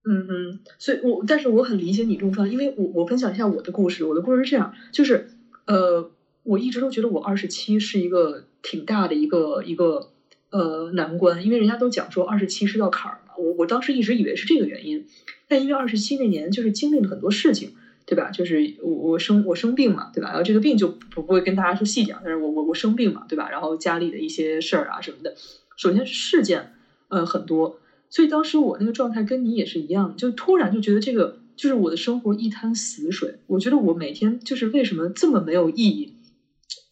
[0.04, 5.30] 嗯嗯，所以我但是我很理解你这种状态，因为我我分享一下我的故事，我的故事是这样，就是
[5.66, 6.10] 呃，
[6.42, 10.10] 我一直都觉得我二十七是一个挺大的一个一个
[10.50, 15.06] 呃难关，因为人家都讲说二十七是道坎儿嘛，我我当时一直以为是这个原因，
[15.46, 17.76] 但因为二十七那年就是经历了很多事情。
[18.12, 18.30] 对吧？
[18.30, 20.28] 就是我我生我生病嘛，对吧？
[20.28, 23.48] 然后这个病就不不会跟大家说细讲，但是我我我生病嘛，对吧？
[23.48, 25.32] 然后家里的一些事儿啊什么的，
[25.78, 26.74] 首先是事件，
[27.08, 27.78] 呃很多，
[28.10, 36.12] 所以当时我那个状态跟你也是一样，就突然就觉得这个就是我的生活一滩死水，我觉得我每天就是为什么这么没有意义，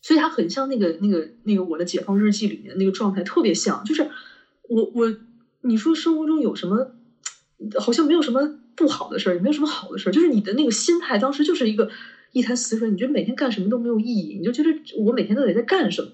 [0.01, 4.09] 所以它很像那个那个那个我的解放日记里面那个状态特别像，就是
[4.71, 5.15] 我我
[5.61, 6.93] 你说生活中有什么，
[7.79, 8.60] 好像没有什么。
[8.81, 11.91] 不好的事儿也没有什么好的事儿，就是你的那个心态当时就是一个
[12.33, 16.13] 一潭死水，你觉得每天干什么都没有意义，你就觉得我每天都得在干什么。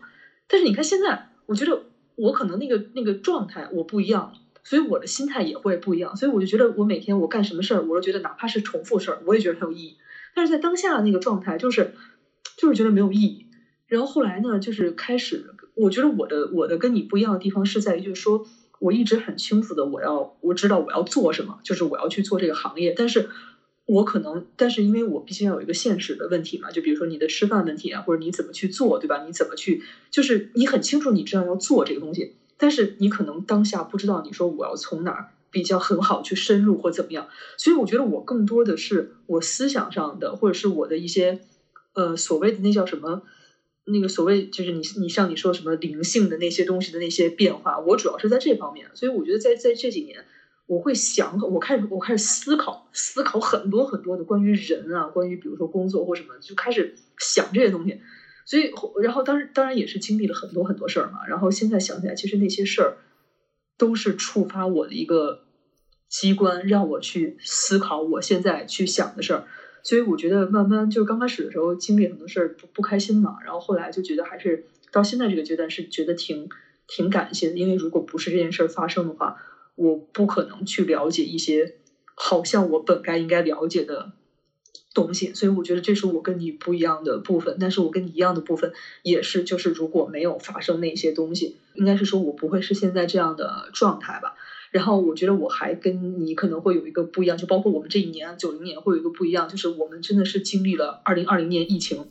[0.49, 1.85] 但是你看现在，我觉得
[2.17, 4.33] 我可能那个那个状态我不一样，
[4.65, 6.17] 所以我的心态也会不一样。
[6.17, 9.97] 所以我就觉得我每天我干什么事儿，我都觉得哪怕是重复事儿，我也觉得很有意义。
[10.35, 11.95] 但是在当下的那个状态，就是
[12.57, 13.47] 就是觉得没有意义。
[13.87, 18.45] 然后后来呢，就是开始，我觉得我的我的跟你不一样的地方是在于，就是说。
[18.79, 22.93] 我一直很清楚的，我要我知道我要做什么，就是我要去做这个行业。
[22.97, 23.29] 但是，
[23.87, 29.25] 我可能，但是因为我毕竟要有一个现实的问题嘛，就比如说你的吃饭问题啊，或者你怎么去做，对吧？
[29.25, 37.29] 你怎么去，就是你很清楚你知道要做这个东西，但是你可能当下不知道，你说我要从哪儿比较很好去深入或怎么样。
[37.57, 41.41] 所以我觉得我更多的是我思想上的，或者是我的一些
[41.95, 43.23] 呃所谓的那叫什么。
[43.87, 50.25] 那个所谓就是你你像你说什么灵性的那些东西的那些变化，我主要是在这方面，所以我觉得在在这几年，
[50.67, 58.01] 我会想，我开始我开始思考思考很多很多的关于人啊，关于比如说工作或什么，就开始想这些东西，
[58.45, 58.73] 所以
[59.03, 62.97] 然后当然当然也是经历了很多很多事儿嘛，然后现在想起来，其实那些事儿
[63.79, 65.45] 都是触发我的一个
[66.09, 69.47] 机关，让我去思考我现在去想的事儿。
[69.87, 74.59] 所以我觉得慢慢就是刚开始的时候经历很多事儿不不开心嘛，然后后来就觉得还是
[74.91, 76.49] 到现在这个阶段是觉得挺
[76.89, 79.37] 挺感谢的，因为如果不是这件事儿发生的话，
[79.77, 81.71] 我不可能去了解一些
[82.17, 84.11] 好像我本该应该了解的
[84.93, 87.57] 东西，所以我觉得这是我跟你不一样的部分。
[87.61, 88.73] 但是我跟你一样的部分
[89.03, 94.35] 也是，就是如果没有发生那些东西，应该是说我不会是现在这样的状态吧。
[94.77, 102.05] 然后我觉得我还跟你可能会有一个不一样，就包括我们这一年九零年会有一个不一样，就是我们真的是经历了二零二零年疫情，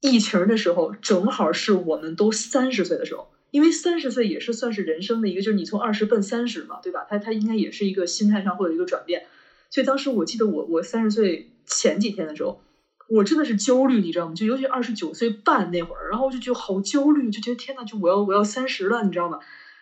[0.00, 7.04] 疫情的时候正好是我们都三十岁的时候，因为三十岁也是算是人生的一个，就是你从二十奔三十嘛，对吧？
[7.08, 9.24] 他他应该也是一个心态上会有一个转变。
[9.70, 12.60] 所以当时我记得我我三十岁前几天的时候，
[13.08, 14.34] 我真的是焦虑，你知道吗？
[14.36, 19.38] 就尤其二十九岁半那会儿，然后我就觉得好焦虑，就觉得天呐，就我要我要三十了，你知道吗？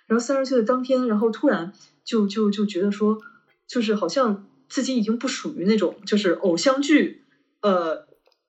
[0.08, 1.70] 然后三十岁的当天，然后突然
[2.02, 3.16] 就就就觉得说，
[3.68, 7.22] 就是好像自己已经不属于那种就是偶像剧，
[7.60, 8.04] 呃，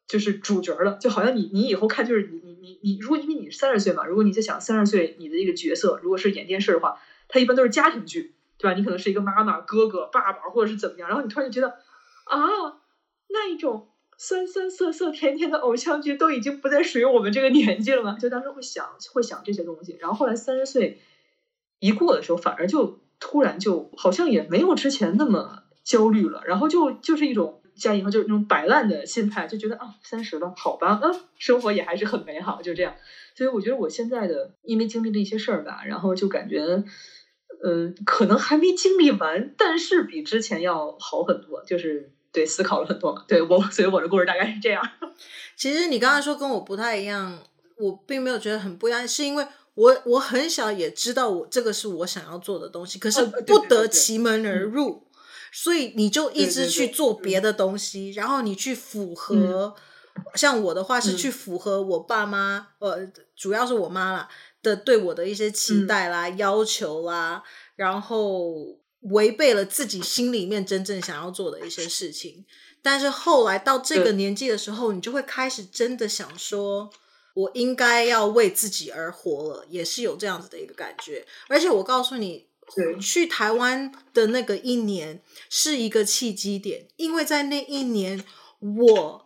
[0.08, 8.34] 就是主角了，就好像你你以后看就是你你你你，如果因为你是三十岁嘛，如果你在想三十岁你的一个角色，如果是演电视的话，它一般都是家庭剧。
[8.62, 8.74] 对吧？
[8.78, 11.76] 你可能是一个妈妈、哥哥、爸爸，或者是怎么样，然后你突然就觉得，
[12.26, 12.46] 啊，
[13.30, 18.18] 那一种酸酸涩涩、甜甜的偶像剧都已经不再属于我们这个年纪了嘛？
[18.20, 19.96] 就当时会想，会想这些东西。
[20.02, 21.00] 然后后来三十岁
[21.80, 32.96] 一过的时候，反而就突然就好像也没有之前那么焦虑了，然后就就是一种加引号就是那种摆烂的心态，就觉得啊，三十了，好吧，啊，生活也还是很美好，就这样。
[33.36, 36.84] 所以我觉得我现在的，因为经历了一些事儿吧，然后就感觉。
[37.62, 43.26] 嗯，可能还没经历完，但是比之前要好很多，就是对思考了很多。
[43.28, 44.82] 对我，所以我的故事大概是这样。
[45.58, 47.38] 其实你刚才说跟我不太一样，
[47.78, 55.08] 我并没有觉得很不一样，是因为我我很小也知道我这个是我想要做的东西，可是不得其门而入，呃、对对对对，
[55.52, 59.76] 所以你就一直去做别的东西，然后你去符合，
[60.16, 64.30] 嗯、像我的话是去符合我爸妈，嗯、呃，主要是我妈啦。
[64.62, 67.42] 的对我的一些期待啦、嗯、要求啦，
[67.78, 72.46] 然后违背了自己心里面真正想要做的一些事情。
[72.82, 76.90] 但是后来到这个年纪的时候，你就会开始真的想说，
[77.40, 81.26] 我应该要为自己而活了，也是有这样子的一个感觉。
[81.48, 82.48] 而且我告诉你，
[83.02, 88.24] 去台湾的那个一年是一个契机点，因为在那一年
[88.60, 89.26] 我。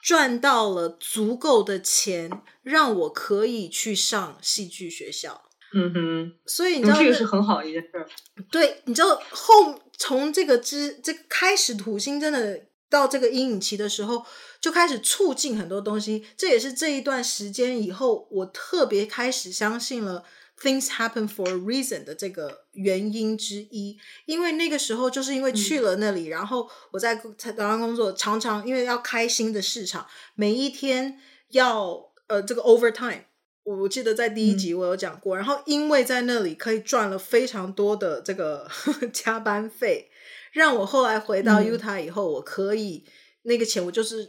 [0.00, 2.30] 赚到了足够的钱，
[2.62, 5.42] 让我可以去上戏剧学校。
[5.74, 8.06] 嗯哼，所以你知道、嗯、这个是很好一件事。
[8.50, 14.24] 对，你知道后从这个之这个开始土星真的到这个阴影期的时候，
[14.60, 16.24] 就开始促进很多东西。
[16.36, 20.24] 这也是这一段时间以后，我特别开始相信了。
[20.60, 23.96] Things happen for a reason 的这个原因之一，
[24.26, 31.20] 因为那个时候就是因为去了那里，嗯、然后我在台湾工作，常常因为要开新的市场，每一天
[31.50, 33.22] 要呃这个 overtime，
[33.62, 40.10] 我记得在第一集我有讲过，嗯、然后因为在那里可以赚了非常多的这个呵 呵加班费，
[40.58, 43.04] 让我后来回到 Utah 以后，嗯、我可以
[43.42, 44.28] 那个钱我就是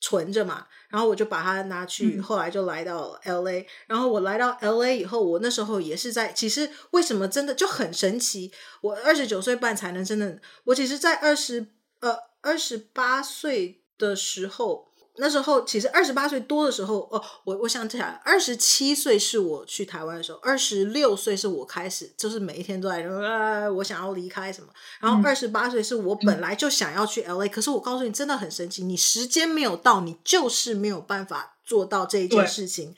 [0.00, 0.66] 存着嘛。
[0.90, 3.64] 然后我就把它拿去，嗯、后来就来到 LA。
[3.86, 6.32] 然后我来到 LA 以后，我那时候也是在。
[6.32, 8.52] 其实为什么真的就很神奇？
[8.82, 11.66] 我二十九岁半才能真的，我其实，在二十
[12.00, 14.89] 呃二十八岁的时候。
[15.16, 24.68] 那时候其实二十八岁多的时候，哦，我我想起来，二十七岁是我去台湾的时候，二十六岁是我开始，就是每一天都在说，呃，我想要离开什么。
[25.00, 32.94] 然后二十八岁是我本来就想要去 LA，嗯，可是我告诉你，真的很神奇，你时间没有到，你就是没有办法做到这一件事情。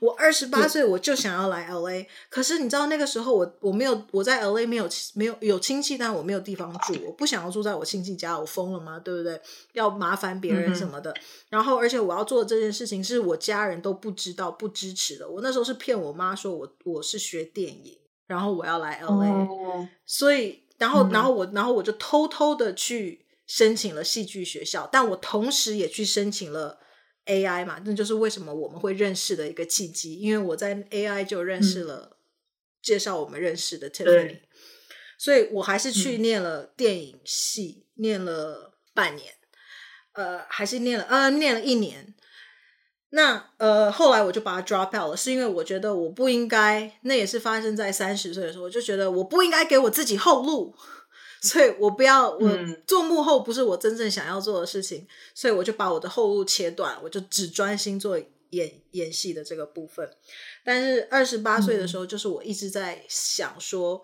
[0.00, 8.98] 我二十八岁，我就想要来 LA，可是你知道那个时候我我没有我在 LA 没有没有有亲戚，但我没有地方住，我不想要住在我亲戚家，我疯了吗？
[9.00, 9.40] 对不对？
[9.72, 15.28] 要麻烦别人什么的，嗯、然后而且我要做的这件事情是我家人都不知道不支持的。
[15.28, 26.78] 我那时候是骗我妈说我我是学电影，然后我要来 LA，、哦、所以然后然后我然后我就偷偷的去申请了戏剧学校，但我同时也去申请了。
[27.28, 32.16] AI 嘛，那就是为什么我们会认识的一个契机，因为我在 AI 就认识了，嗯、
[32.82, 34.42] 介绍我们认识的 Tiffany，对
[35.18, 39.34] 所以我还是去念了电影系，嗯、念了半年，
[40.14, 42.14] 呃，还是念了呃念了一年。
[43.10, 50.74] 那呃后来我就把它 drop out 了，是因为我觉得我不应该，那也是发生在三十岁的时候，我就觉得我不应该给我自己后路。
[51.40, 52.50] 所以我不要，我
[52.86, 58.18] 做幕后不是我真正想要做的事情，嗯、所以我就把我的后路切断，我就只专心做
[58.50, 60.08] 演演戏的这个部分。
[60.64, 64.02] 但是二十八岁的时候，就是我一直在想说，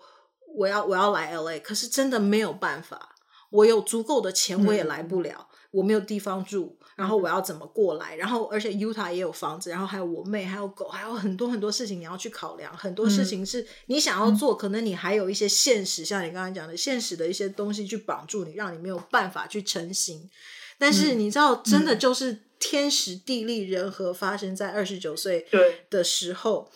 [0.55, 3.15] 我要我要来 LA，可是真的没有办法，
[3.49, 5.49] 我有足够的钱我也来不了。
[5.51, 8.15] 嗯、我没有地方住，然后我要怎么过来？
[8.15, 12.75] 然后而且 Utah 也有房子，然后还有我妹，还有狗，还有很多很多事情你要去考量。
[12.77, 20.29] 很多事情是你想要做，嗯、可能你还有一些现实，像你刚刚讲的现实的一些东西去绑住你，让你没有办法去成型。
[20.77, 25.45] 但是你知道，真的就是天时地利人和，发生在二十九岁
[25.89, 26.71] 的时候，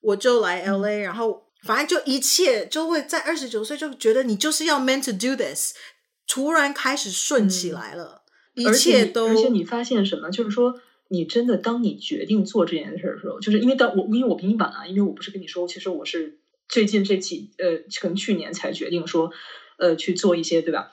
[0.00, 5.74] 我就来 LA，然后反正就一切就会在二十九岁就觉得你就是要 meant to do this，
[6.26, 8.22] 突然开始顺起来了。
[8.56, 10.30] 一切都，而且你发现什么？
[10.30, 19.30] 就是说，你真的当你决定做这件事的时候，就是因为当我因为我比你晚啊，因为我不是跟你说，其实我是最近这几呃，可能去年才决定说，
[19.76, 20.92] 呃，去做一些，对吧？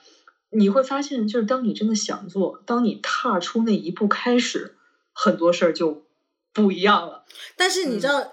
[0.52, 4.76] 你会发现，就是当你真的想做，当你踏出那一步开始，
[5.14, 6.06] 很多事儿就
[6.54, 7.24] 不一样了。
[7.56, 8.32] 但是你知道，嗯、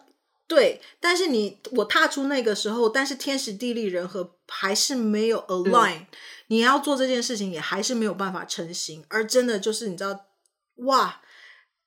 [0.49, 6.07] 对，但是你我踏出那个时候，但是天时地利人和还是没有 align。
[6.51, 10.27] 你要做这件事情，也还是没有办法成型，而真的就是你知道，
[10.87, 11.21] 哇，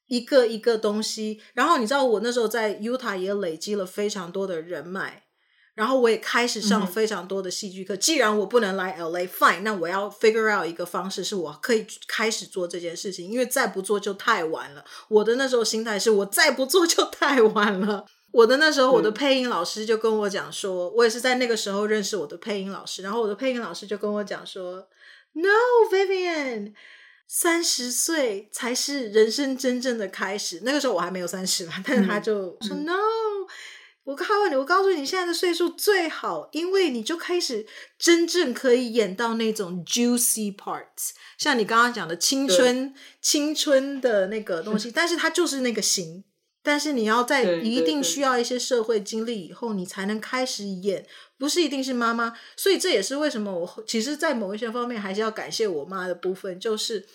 [0.07, 1.41] 一个一个东西。
[1.53, 5.23] 然后你知道，我那时候在 Utah 也累积了非常多的人脉，
[5.75, 7.93] 然后我也开始上非常多的戏剧课。
[7.95, 14.85] 嗯、既然我不能来 LA，fine，那我要 figure out 一个方式，是我可以开始做这件事情，因为再不做就太晚了。
[15.09, 18.05] 我的那时候心态是我再不做就太晚了。
[18.33, 23.03] 我的那时候，我的配音老师就跟我讲说，嗯、我也是在那个时候认识我的配音老师。
[23.03, 24.87] 然后我的配音老师就跟我讲说
[25.33, 26.73] ，No，Vivian，
[27.27, 30.61] 三十岁才是人生真正的开始。
[30.63, 32.97] 那个时候我还没有三十嘛，但是他就说、嗯、No，
[34.03, 37.67] 我告诉你，我告诉你，现在的岁数最好，因为你就开始
[37.99, 46.23] 真正可以演到那种 juicy parts，像你刚刚讲的青春、青春的那个东西， 但是它就是那个型。
[46.63, 51.05] 但是你要在一定需要一些社会经历以后，你才能开始演，
[51.37, 52.33] 不是一定是妈妈。
[52.55, 57.05] 所以这也是为什么我其实，在某一些方面还是要感谢我妈的部分，就是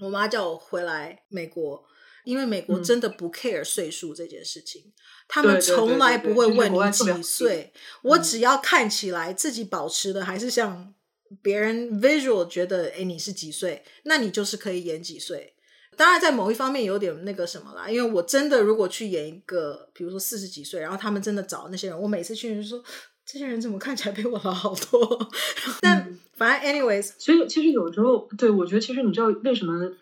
[0.00, 1.84] 我妈叫我回来美国，
[2.24, 4.92] 因为美国真的不 care 岁数这件事情，
[5.28, 10.92] 他们从来不会问你几岁，我只要看起来自己保持的还是像
[11.40, 15.55] 别人 visual 觉得，哎，你是几岁，那你就是可以演几岁。
[15.96, 22.82] 当然，在某一方面有点那个什么啦，因为我真的如果去演一个，比如说四十几岁，然后他们真的找那些人，我每次去就说，
[23.24, 25.30] 这些人怎么看起来比我老好多？
[25.80, 29.92] 但反正 anyways，所以其实有时候，对，我觉得其实你知道为什么，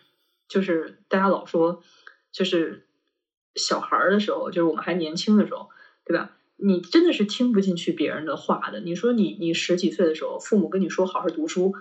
[0.49, 1.81] 就是大家老说，
[2.31, 2.85] 就是
[3.55, 5.69] 小孩儿的时候，就是我们还年轻的时候，
[6.05, 6.31] 对吧？
[6.57, 8.79] 你真的是听不进去别人的话的。
[8.79, 11.73] 你说你你十几岁的时候，父母跟你说好好读书。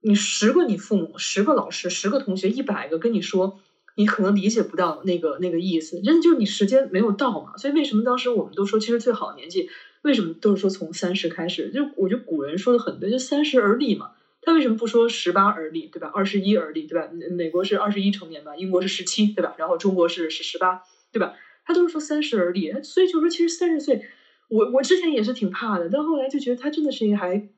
[0.00, 3.58] 你十个你父母，十个老师，十个同学，一百个跟你说，
[3.96, 7.56] 你可能理解不到那个那个意思，真的就是你时间没有到嘛。
[7.56, 9.68] 所以为什么当时我们都说，其实最好的年纪，
[10.02, 11.70] 为什么都是说从三十开始？
[11.70, 14.12] 就我觉得古人说的很对，就三十而立嘛。
[14.40, 16.10] 他为什么不说十八而立，对吧？
[16.14, 17.08] 二十一而立，对吧？
[17.32, 19.54] 美国是二十一成年吧，英国是十七，对吧？
[19.58, 20.80] 然后中国是是十八，
[21.12, 21.34] 对吧？
[21.66, 24.06] 他都是说三十而立，所以就说其实三十岁，
[24.48, 27.48] 我我之前也是挺怕的，但后来就觉得他真的是一个还。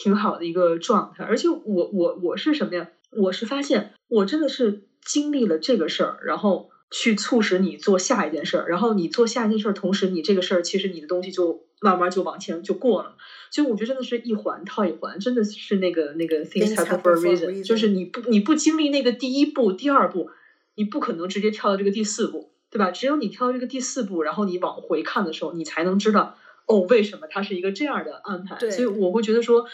[0.00, 2.88] 挺好的一个状态，而且我我我是什么呀？
[3.10, 13.16] 我是发现我真的是经历了这个事儿，然后去促使你做下一件事儿，然后你做下一件事儿，同时你这个事儿其实你的东西就慢慢就往前就过了。
[13.50, 20.30] 所以我觉得真的是一环套一环，真的是那个那个 things happen for a reason，就是你不你不经历那个第一步、第二步，
[20.76, 22.92] 你不可能直接跳到这个第四步，对吧？
[22.92, 26.36] 只有你跳到这个第四步，然后你往回看的时候，你才能知道
[26.66, 28.56] 哦，为什么它是一个这样的安排。
[28.56, 29.66] 对所以我会觉得说。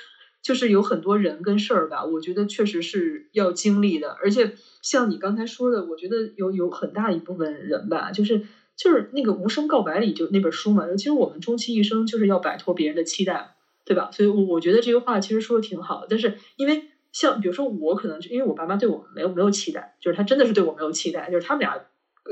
[0.45, 8.43] 就是有很多人跟事儿吧，我觉得确实是要经历的，而且像你刚才说的，我觉得有有很大一部分人吧，就是
[8.77, 13.55] 就是那个《无声告白》里就那本书嘛，其实我们终其一生就是要摆脱别人的期待，
[13.87, 14.11] 对吧？
[14.13, 16.09] 所以，我我觉得这个话其实说的挺好的。
[16.11, 21.81] 但是因为像比如说我可能因为我爸妈对我没有没有期待，就是他真的是对我没有期待，就是他们俩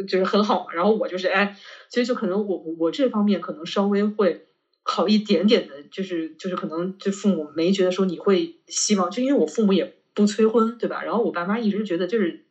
[0.06, 1.56] 就是很好嘛，然后我就是哎，
[1.88, 4.44] 所以就可能我我这方面可能稍微会。
[4.83, 11.03] 好一点点的，就是就是可能就父母没觉得说你会希望，就因为我父母也不催婚，对吧？
[11.03, 12.45] 然后我爸妈一直觉得就是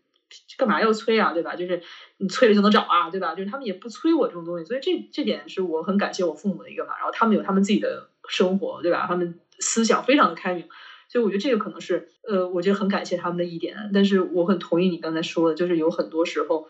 [0.57, 1.55] 干嘛要催啊，对吧？
[1.55, 1.81] 就是
[2.17, 3.35] 你催了就能找啊，对吧？
[3.35, 6.95] 就是他们也不催我这种东西，所以这这点是我很感谢我父母的一个嘛。
[6.97, 9.05] 然后他们有他们自己的生活，对吧？
[9.07, 10.63] 他们思想非常的开明，
[11.09, 13.91] 所以我觉得这个可能是呃，我觉得很感谢他们的一点。
[13.93, 16.69] 但是我很同意你刚才说的，就是有很多时候，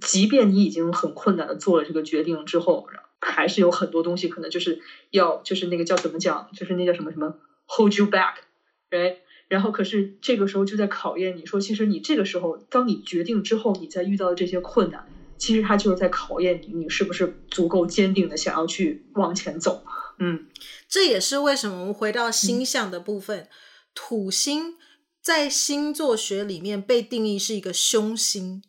[0.00, 2.88] 即便你已经很困难的做了这个决定之后。
[2.90, 9.18] 然还是有很多东西可能就是要就是那个叫怎么讲，就是那叫什么什么 hold you back，right？
[9.48, 15.06] 然后可是这个时候就在考验你说，其实你这个时候当你决定之后，你再遇到的这些困难，
[15.38, 19.84] 其实它就是在考验你，你是不是足够坚定的想要去往前走。
[20.18, 20.46] 嗯，
[20.88, 23.48] 这也是为什么我们回到星象的部分，嗯、
[23.94, 24.76] 土星
[25.20, 28.62] 在星座学里面被定义是一个凶星，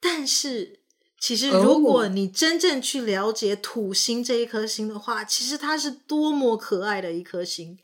[0.00, 0.79] 但是
[1.20, 7.78] 其实如果你真正去了解土星这一颗星的话，其实它是多么可爱的一颗星。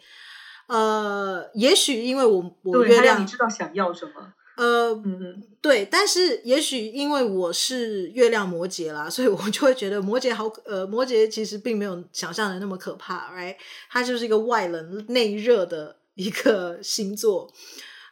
[0.68, 4.32] 呃，也许因为我我月亮你知道想要什么。
[4.57, 13.57] 呃，嗯，对，但是也许因为我是月亮摩羯啦，所以我就会觉得摩羯好，呃，摩羯其实并没有想象的那么可怕，right？
[13.91, 17.53] 它就是一个外冷内热的一个星座。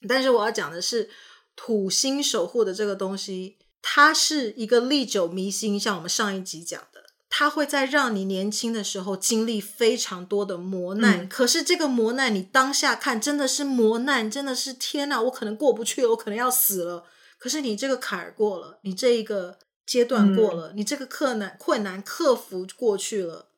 [0.07, 1.09] 但是我要讲的是，
[1.57, 3.57] 土星守护的这个东西，
[3.87, 7.05] 它是一个历久弥新，像我们上一集讲的。
[7.29, 17.05] 它会在让你年轻的时候经历非常多的磨难，嗯、可是这个磨难你当下看真的是磨难，真的是天哪，我可能过不去了，我可能要死了。
[17.37, 23.49] 可是你这个坎儿过了，你这一个阶段过了，嗯、你这个困难困难克服过去了，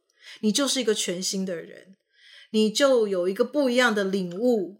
[0.41, 1.95] 你就是一个全新的人，
[2.51, 4.77] 你就有一个不一样的领悟，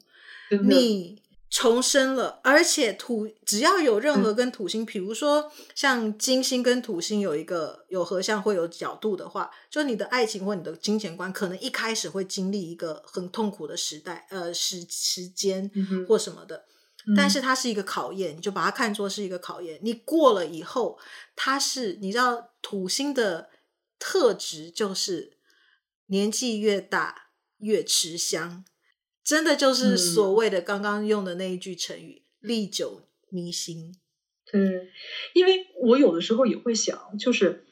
[0.51, 1.23] 嗯、你。
[1.49, 15.71] 重生了，而且土只要有任何跟土星，嗯、比如说像金星跟土星有一个有合相会有角度的话，就你的爱情或你的金钱观，可能一开始会经历一个很痛苦的时代，呃，时时间
[16.09, 16.65] 或什么的，
[17.07, 19.79] 嗯、但是它是一个考验，你就把它看作是一个考验。
[19.83, 20.99] 你过了以后，
[21.37, 23.51] 它是你知道土星的
[24.01, 25.39] 特质就是
[26.07, 27.29] 年纪越大
[27.59, 28.65] 越吃香。
[29.27, 33.93] 真的就是所谓的刚刚用的那一句成语“历、嗯、久弥新”。
[34.55, 34.87] 嗯，
[35.35, 37.65] 因为我有的时候也会想，就是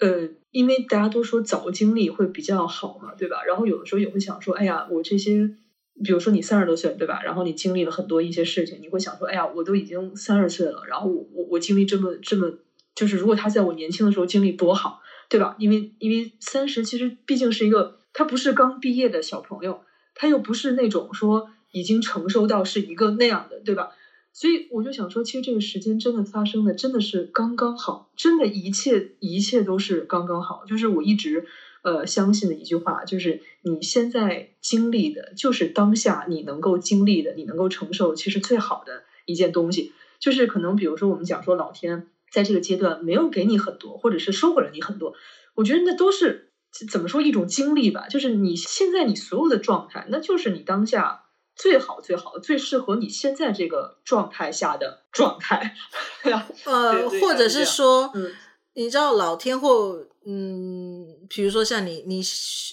[0.00, 3.42] 呃，因为大家都说早经历会比较好嘛，对吧？
[3.44, 5.56] 然后有的时候也会想说，哎呀，我这些，
[6.04, 7.22] 比如说你三十多岁，对吧？
[7.22, 12.58] 然后你经历了很多一些事情，你会想说，哎呀，我都已经三十岁了，然后我我我经历这么这么，
[12.94, 15.56] 就是如果他在我年轻的时候经历多好，对吧？
[15.58, 19.80] 因为因为三十其实毕竟是一个，他不是刚毕业的小朋友。
[20.14, 23.90] 他又不是那种说已经承受到是一个那样的，对吧？
[24.34, 30.64] 所以我就想说，其实这个时间真的发生的真的是刚刚好，真的一切一切都是刚刚好。
[30.66, 31.46] 就是我一直
[31.82, 45.14] 呃相信的一句话，就是你现在经历的，就是当下你能够经历的，你能够承受，其实最好的一件东西，就是可能比如说我们讲说老天在这个阶段没有给你很多，或者是收回了你很多，
[45.54, 46.51] 我觉得那都是。
[46.90, 55.76] 怎么说一种经历吧，就是你现在你所有的状态，那就是你当下最好最好、最适合你现在这个状态下的状态。
[56.64, 58.32] 呃，或者是说，嗯、
[58.74, 62.22] 你知道老天或嗯，比如说像你你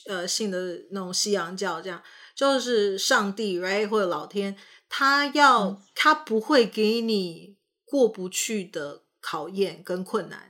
[0.08, 2.02] 呃信的那种西洋教这样，
[2.34, 4.56] 就是上帝，right 或者老天，
[4.88, 10.49] 他要、嗯、他不会给你过不去的考验跟困难。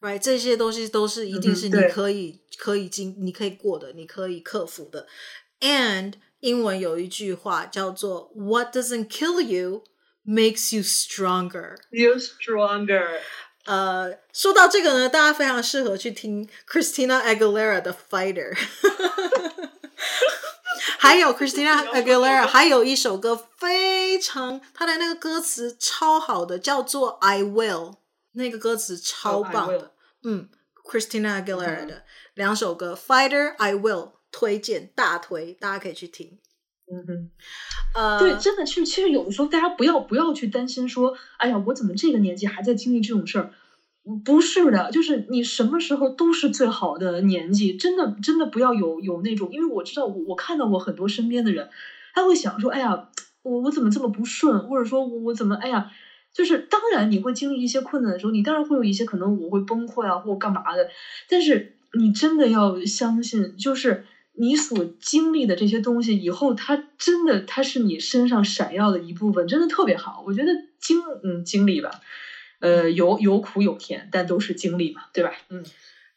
[0.00, 5.06] Right，这些东西都是一定是你可以、嗯、可以经、你可以过的、你可以克服的。
[5.60, 9.84] And 英文有一句话叫做 “What doesn't kill you
[10.26, 13.18] makes you stronger.” You stronger。
[13.66, 18.54] 呃，说到这个呢，大家非常适合去听 Christina Aguilera 的《Fighter》。
[20.98, 27.92] 还有 Christina Aguilera 还有一首歌非常，他的那个歌词超好的，叫做《I Will》。
[28.32, 29.84] 那个歌词超棒的，oh,
[30.22, 30.48] 嗯
[30.84, 32.04] ，Christina Aguilera 的
[32.34, 36.38] 两首歌《Fighter》I Will 推荐大推，大家可以去听。
[36.92, 37.30] 嗯哼，
[37.94, 43.52] 呃，对，真的，其实其实有的时候大家不要不要去担心说，哎呀，我怎么这个年纪还在经历这种事儿？
[44.24, 51.68] 不是的，就是你什么时候都是最好的年纪，真的真的不要有有那种，因为我知道我我看到过很多身边的人，
[52.14, 53.08] 他会想说，哎呀，
[53.42, 55.90] 我我怎么这么不顺，或者说我我怎么，哎呀。
[56.32, 60.88] 就是当然你会经历一些困难的时候，你当然会有一些可能我会崩溃啊，或干嘛的。
[61.28, 64.04] 但是你真的要相信，就是
[64.34, 70.22] 你所经历的这些东西，以后它真的它是你身上闪耀的一部分，真的特别好。
[70.26, 71.90] 我觉得经嗯经历吧，
[72.60, 75.32] 呃有有苦有甜，但都是经历嘛，对吧？
[75.48, 75.64] 嗯。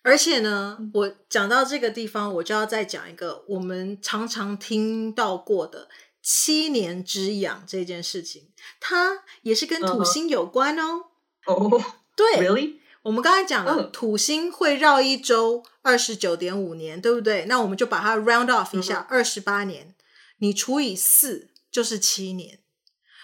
[0.06, 5.88] 而且呢，我讲到这个地方，我就要再讲一个我们常常听到过的。
[6.24, 11.08] 七年之痒这件事情，它也是跟土星有关哦。
[11.46, 11.72] 哦、uh，huh.
[11.74, 11.84] oh,
[12.16, 12.78] 对， Really？
[13.02, 13.92] 我们刚才讲了，uh huh.
[13.92, 17.44] 土星会绕一周二十九点五年，对不对？
[17.46, 20.04] 那我们就把它 round off 一下，二十八年，uh.
[20.38, 22.60] 你除以四就是七年。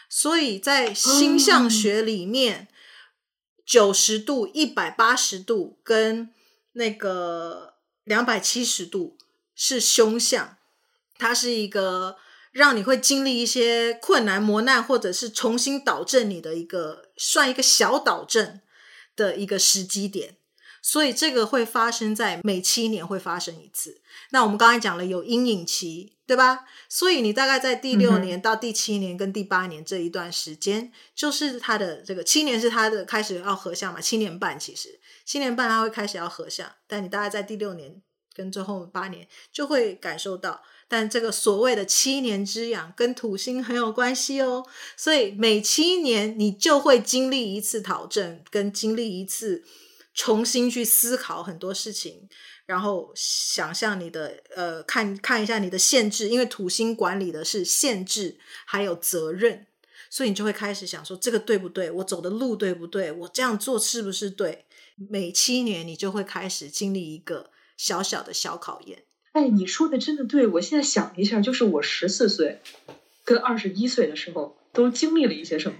[0.09, 2.67] 所以在星象学里面，
[3.65, 4.25] 九十、uh huh.
[4.25, 6.33] 度、一百八十度跟
[6.73, 9.17] 那个两百七十度
[9.55, 10.57] 是凶相，
[11.17, 12.17] 它是一个。
[12.59, 18.59] 让你会经历一些困难磨难，或者是重新导正你的一个算一个小导正
[19.15, 20.35] 的一个时机点。
[20.81, 24.01] 所以这个会发生在每七年会发生一次。
[24.31, 26.65] 那我们刚才讲了有阴影期，对吧？
[26.87, 38.01] 所以你大概在第六年到第七年跟第八年这一段时间，就是它的这个七年是它的开始要合相嘛，七年半其实七年半它会开始要合相，但你大概在第六年
[38.35, 40.63] 跟最后八年就会感受到。
[40.91, 44.65] 但这个所谓的七年之痒跟土星很有关系哦，
[44.97, 49.63] 所以每七年你就会经历一次讨证，跟经历一次
[50.15, 52.27] 重新去思考很多事情，
[52.65, 59.67] 然后想象你的呃，看看一下你的限制，因为土星管理的是限制还有责任，
[60.09, 61.91] 所以你就会开始想说这个对不对？
[61.91, 63.11] 我走的路对不对？
[63.11, 64.65] 我这样做是不是对？
[65.07, 69.03] 每七年你就会开始经历一个小小的小考验。
[69.31, 72.59] 哎，你说的真的对，我现在想一下，就是我十四岁
[73.23, 75.77] 跟二十一岁的时候都经历了一些什么，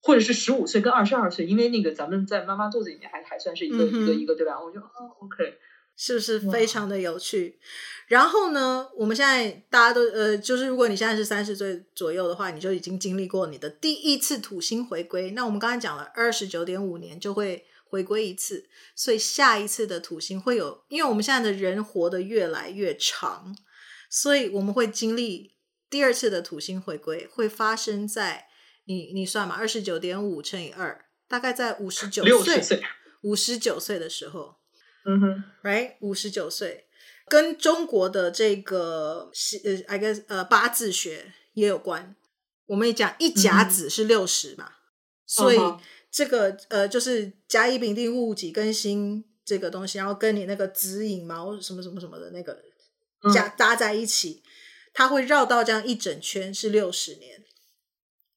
[0.00, 4.62] 或者是十五岁跟二十二岁，因为那个咱们在妈妈肚子里面还还算是一个、嗯、一个一个对吧？
[4.62, 4.86] 我就啊
[5.18, 5.58] ，OK，
[5.96, 7.58] 是不是非常的有趣？
[8.06, 15.32] 然后呢，我们现在大家都呃，就是如果你现在是三十岁左右的话，你就已经经历过你的第一次土星回归。
[15.32, 17.64] 那我们刚才讲了二十九点五年就会。
[17.90, 23.56] 回归一次，所以下一次的土星会有，因为我们现在的人活得越来越长，
[24.08, 25.56] 所以我们会经历
[25.90, 28.46] 第二次的土星回归，会发生在
[28.84, 32.80] 你你算嘛，二十九点五乘以二，大概在五十九岁，
[33.22, 34.54] 五十九岁的时候，
[35.04, 36.86] 嗯哼，right，五十九岁，
[37.26, 39.32] 跟中国的这个
[39.64, 42.14] 呃，I guess 呃八字学也有关。
[42.66, 44.74] 我们也讲一甲子是六十嘛，嗯、
[45.26, 45.56] 所以。
[45.56, 45.80] 哦
[46.10, 52.62] 这个呃，就是甲乙丙丁戊己庚辛这个东西，然后跟你那个子寅卯什么什么什么的那个
[53.32, 54.42] 加搭在一起，
[54.92, 57.44] 它会绕到这样一整圈是六十年，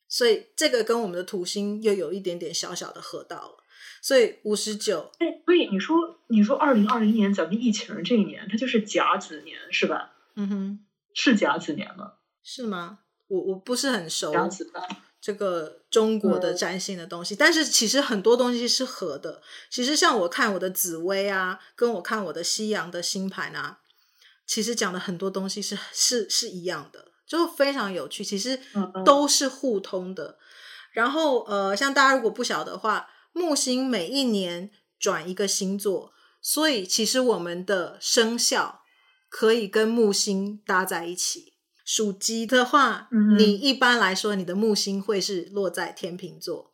[0.07, 3.63] 所以这个跟我们的土星又有一点点小小的合到了，
[4.01, 5.11] 所以五十九。
[5.17, 5.95] 哎，所以你说
[6.28, 10.13] 你说二零二零年咱们疫情这一年，它就是甲子年是吧？
[10.36, 12.13] 嗯哼，是甲子年吗？
[12.43, 12.99] 是吗？
[13.28, 14.32] 我我不是很熟。
[14.32, 14.86] 甲子吧。
[15.24, 19.41] 这个中国的占星的东西，嗯，但是其实很多东西是合的。
[19.71, 23.80] 其实像我看我的紫薇啊，跟我看我的西洋的星盘啊，
[24.45, 28.21] 其实讲的很多东西是是是一样的，就非常有趣。
[28.21, 28.59] 其实
[29.05, 30.38] 都是互通的。
[30.91, 36.11] 然后呃，像大家如果不晓得的话，木星每一年转一个星座，
[36.41, 38.82] 所以其实我们的生肖
[39.30, 41.53] 可以跟木星搭在一起。
[41.84, 46.72] 属鸡的话，嗯，你一般来说你的木星会是落在天秤座，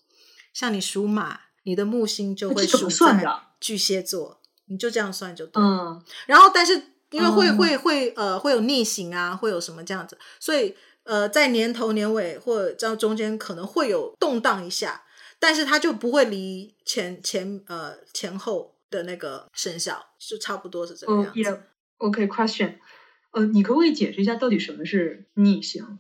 [0.54, 3.26] 像你属马，你的木星就会属在
[3.60, 5.62] 巨蟹座，你就这样算就对。
[5.62, 6.74] 嗯，然后但是
[7.12, 15.04] 因为会、嗯、会会呃会有逆行啊，会有什么这样子，所以呃在年头年尾或者这中间可能会有动荡一下，
[15.40, 21.30] 但是它就不会离前前呃前后的那个生肖就差不多是这个样子。
[21.30, 21.60] Oh, yeah.
[21.98, 22.80] OK，question、okay,。
[23.32, 26.00] 呃，你可不可以解释一下到底什么是逆行？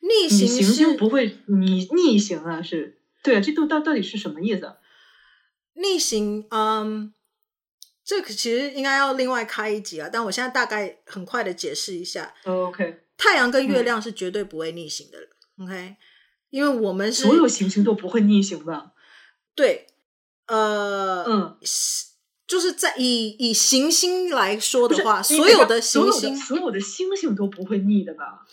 [0.00, 2.62] 逆行行星不会你逆行啊？
[2.62, 4.76] 是对啊，这都到到底是什么意思？
[5.74, 7.12] 逆行，嗯，
[8.04, 10.08] 这个其实应该要另外开一集啊。
[10.12, 12.34] 但我现在大概很快的解释一下。
[12.44, 15.18] Oh, OK，太阳跟月亮是绝对不会逆行的。
[15.58, 15.96] 嗯、OK，
[16.50, 18.92] 因为我们是所有行星都不会逆行的。
[19.54, 19.86] 对，
[20.46, 21.58] 呃，嗯。
[22.50, 28.44] 就是在以以行星来说的话，所有的行星，所有的星星都不会逆的吧？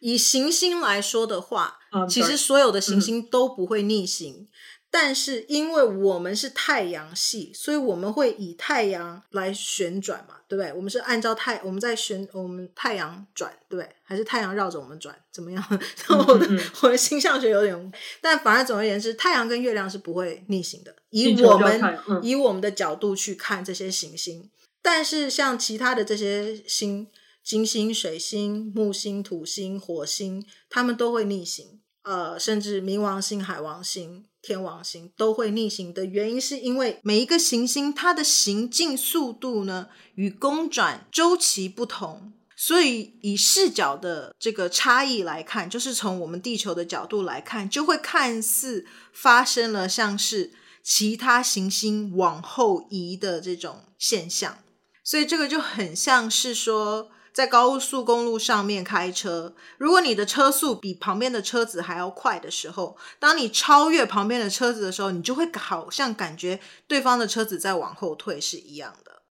[0.00, 4.48] 以行星来说的话，嗯、其实所有的行星都不会逆行。
[4.94, 10.72] 嗯但是因为我们是太阳系，所以我们会以太阳来旋转嘛，对不对？
[10.72, 13.90] 我们是按照太我们在旋我们太阳转，对不对？
[14.04, 15.12] 还是太阳绕着我们转？
[15.32, 15.62] 怎么样？
[16.28, 16.48] 我的、
[16.82, 20.94] 我的星象学有点，但反而总而言之，太阳跟月亮是不会逆行的。
[21.10, 24.48] 以我们、嗯、以我们的角度去看这些行星，
[24.80, 27.08] 但是像其他的这些星，
[27.42, 31.80] 金星、水星、木星、土星、火星，它们都会逆行。
[32.04, 34.24] 呃，甚至冥王星、海王星。
[34.44, 54.58] 天王星都会逆行的原因，是因为每一个行星它的行进速度呢，与公转周期不同，所以以视角的这个差异来看，就是从我们地球的角度来看，就会看似发生了像是其他行星往后移的这种现象，
[55.02, 57.10] 所以这个就很像是说。
[57.34, 69.22] 在高速公路上面开车，如果你的车速比旁边的车子还要快的时候，当你超越旁边的车子的时候，你就会好像感觉对方的车子在往后退是一样的。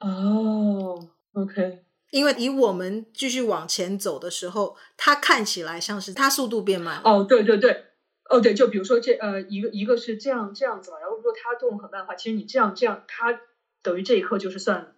[0.00, 7.02] 哦，OK，因为以我们继续往前走的时候，它看起来像是它速度变慢。
[7.04, 7.84] 哦，对对对，
[8.30, 13.38] 哦对，就比如说这呃一个一个是这样这样子嘛，然后如果它动很慢的话，其实你这样这样，它
[13.82, 14.95] 等于这一刻就是算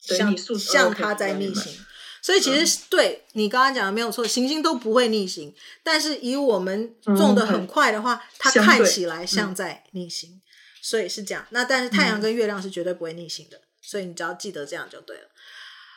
[0.00, 1.72] 像像它在逆行。
[2.20, 10.42] 所以其实、嗯、对你刚刚讲的没有错，行星都不会逆行，但是以我们动的很快的话，嗯、它看起来像在逆行，嗯、
[10.82, 11.46] 所以是这样。
[11.50, 15.28] 那但是太阳跟月亮是绝对不会逆行的，嗯、所以你只要记得这样就对了。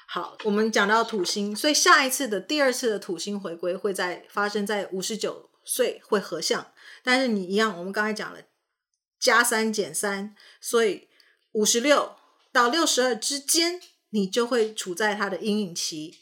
[0.07, 6.71] 好，我们讲到土星，所以下一次的第二次的土星回归会在发生在五十九岁会合相，
[7.03, 8.39] 但是你一样，我们刚才讲了
[9.19, 11.07] 加三减三，所以
[11.53, 12.15] 五十六
[12.53, 13.81] 到六十二之间。
[14.12, 16.16] 你就会处在它的阴影期，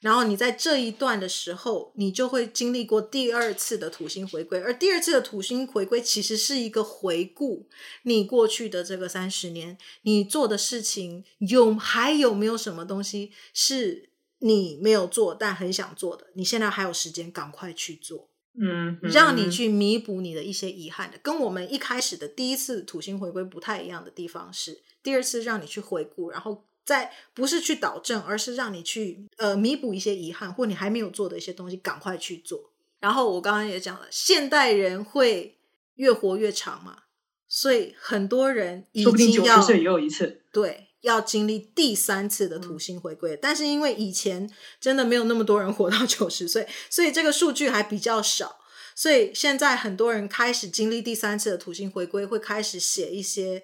[0.00, 7.68] 然后你在这一段的时候，你就会经历过第二次的土星回归，而第二次的土星回归其实是一个回顾
[8.04, 26.64] 你过去的这个三十年，你做的事情有还有没有什么东西是你没有做但很想做的，你现在还有时间赶快去做，嗯，嗯，让你去弥补你的一些遗憾的，跟我们一开始的第一次土星回归不太一样的地方是，第二次让你去回顾，然后。
[26.84, 32.72] 在不是去导正，而是让你去呃弥补一些遗憾，或你还没有做的一些东西，赶快去做。
[32.98, 35.58] 然后我刚刚也讲了，现代人会
[35.94, 37.04] 越活越长嘛，
[37.48, 43.36] 所以很多人已经要岁也有一次，对，要经历第三次的土星回归。
[43.36, 44.50] 嗯、但是因为以前
[44.80, 48.58] 真的没有那么多人活到 九十岁，所以这个数据还比较少。
[48.96, 53.62] 所以现在很多人开始经历第三次的土星回归，会开始写一些。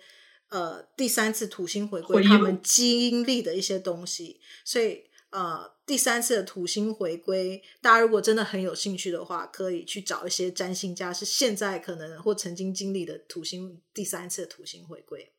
[0.48, 15.32] 呃，第三次土星回归，他们经历的一些东西，所以呃，第三次的土星回归，大家如果真的很有兴趣的话，可以去找一些占星家，是现在可能或曾经经历的土星第三次的土星回归，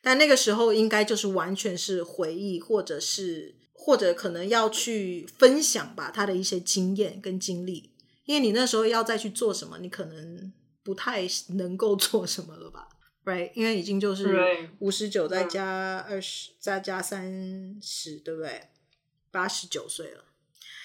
[0.00, 7.92] 但那个时候应该就是完全是回忆，或者是或者可能要去分享吧，他的一些经验跟经历，
[8.24, 10.52] 因为你那时候要再去做什么，你可能
[10.84, 11.26] 不太
[11.56, 12.88] 能够做什么了吧。
[13.26, 18.68] Right，因为已经就是五十九再加二十，再加三十，对不对？
[19.32, 20.24] 八十九岁了。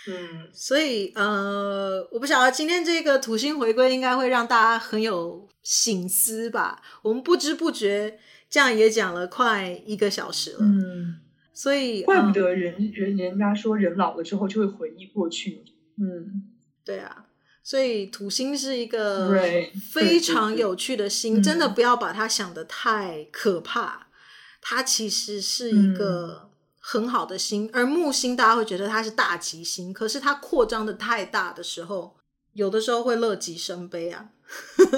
[0.08, 6.82] 嗯，所以呃，我不晓得今天这个土星回归应该会让大家很有醒思吧。
[7.04, 8.20] 我们不知不觉
[8.50, 10.58] 这样也讲了快一个小时了。
[10.62, 11.20] 嗯，
[11.54, 15.64] 所以怪不得人人人家说人老了之后就会回忆过去。
[15.98, 16.50] 嗯，
[16.84, 17.28] 对啊。
[17.64, 19.30] 所以土星是一个
[19.92, 24.08] 非常有趣的星，真的不要把它想得太可怕。
[24.62, 26.50] 它其实是一个
[26.80, 32.16] 很好的星，而木星大家会觉得它是大吉星，可是它扩张的太大的时候，
[32.54, 34.30] 有的时候会乐极生悲啊，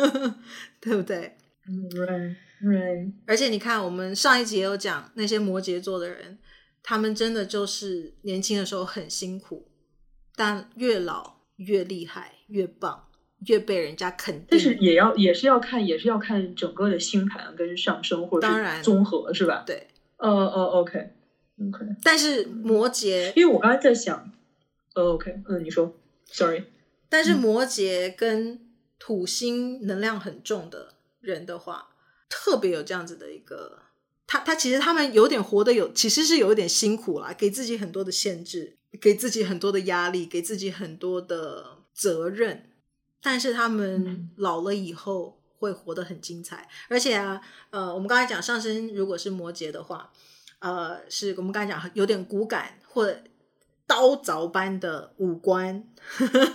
[0.82, 1.38] 对不对？
[1.66, 3.14] 嗯，right, right.
[3.26, 6.38] 而且你看，我们上一集也有讲那些摩羯座的人，
[6.82, 9.70] 他们真的就是年轻的时候很辛苦，
[10.36, 12.36] 但越老越厉害。
[12.48, 13.08] 越棒，
[13.48, 14.46] 越被人家肯定。
[14.50, 19.64] 但是也要也是要看，也是要看整个的星盘跟上升或者是综合，是吧？
[19.66, 19.88] 对，
[20.18, 21.86] 呃呃，OK，OK。
[22.04, 24.32] 但是摩羯，因为我刚才在想，
[24.94, 25.96] 呃，OK，嗯，你说
[26.28, 26.66] ，Sorry。
[27.10, 28.60] 但是摩羯跟
[29.00, 31.96] 土星能量很重的人的话，嗯、
[32.30, 33.80] 特别有这样子的一个，
[34.28, 41.82] 他他其实他们有点活得有，其实是有一点辛苦啦，给自己很多的限制，给自己很多的压力，给自己很多的。
[41.96, 42.72] 责任，
[43.22, 47.40] 但是他们老了以后会活得很精彩，嗯、而且啊，
[47.70, 50.12] 呃，我们刚才讲上升如果是摩羯的话，
[50.58, 53.22] 呃，是我们刚才讲有点骨感或者
[53.86, 55.88] 刀凿般的五官，
[56.18, 56.54] 呵呵，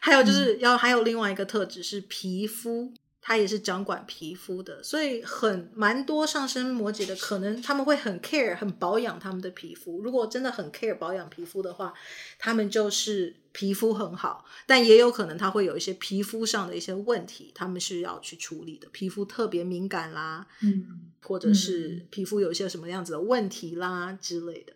[0.00, 2.94] 还有就是要、嗯、还有另外一个特质是皮肤。
[3.28, 10.00] 他也是掌管皮肤的，所以很蛮多上升摩羯的，可能他们会很 care，很保养他们的皮肤。
[10.00, 11.92] 如果真的很 care 保养皮肤的话，
[12.38, 18.88] 他们就是皮肤很好，但也有可能他会有一些皮肤上的一些问题，他们是要去处理的。
[18.92, 24.72] 皮肤特别敏感啦，嗯，或者是皮肤有一些什么样子的问题啦之类的。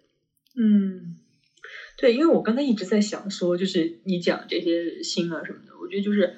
[0.57, 1.16] 嗯，
[1.96, 6.36] 对，因为我刚才一直在想说，就是你讲这些星啊什么的，我觉得就是。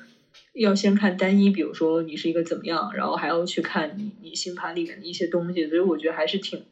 [0.55, 6.65] 要先看单一，比如说你是一个怎么样，然后还要去看你你星盘里面的一些东西，所以我觉得还是挺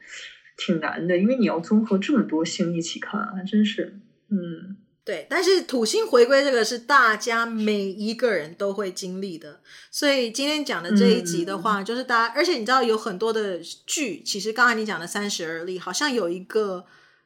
[0.56, 3.98] 挺难的，因为你要综合这么多星一起看，还真是，
[4.30, 5.26] 嗯，对。
[5.28, 9.60] 但是土星回归这个是大家每一个人都会经历的，
[9.90, 16.84] 所以今天讲的这一集的话，嗯、就是大家，而且你知道有很多的剧，其实刚才你讲的三十而立，好像有一个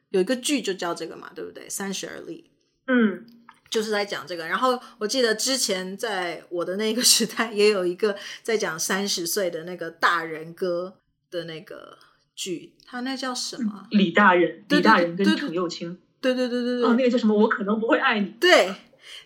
[0.09, 1.69] 有一个剧就叫这个嘛，对不对？
[1.69, 2.49] 三十而立，
[2.87, 3.25] 嗯。
[3.69, 10.97] 就是在讲这个，然后我记得之前在我的那个时代也有一个在讲三十岁的那个大人哥
[11.29, 11.97] 的那个
[12.35, 13.85] 剧，他那叫什么？
[13.91, 17.35] 李大人，李大人跟程又青，对对对对对，哦，那个叫什么？
[17.35, 18.27] 我可能不会爱你。
[18.39, 18.73] 对，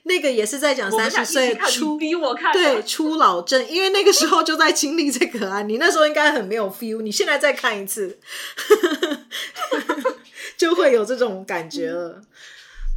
[0.04, 5.62] 那个也是在讲三十岁初逼我看对初老症，因为那个时候就在经历这个啊。
[5.62, 8.20] 你那时候应该很没有 feel，你现在再看一次，
[10.58, 12.22] 就会有这种感觉了。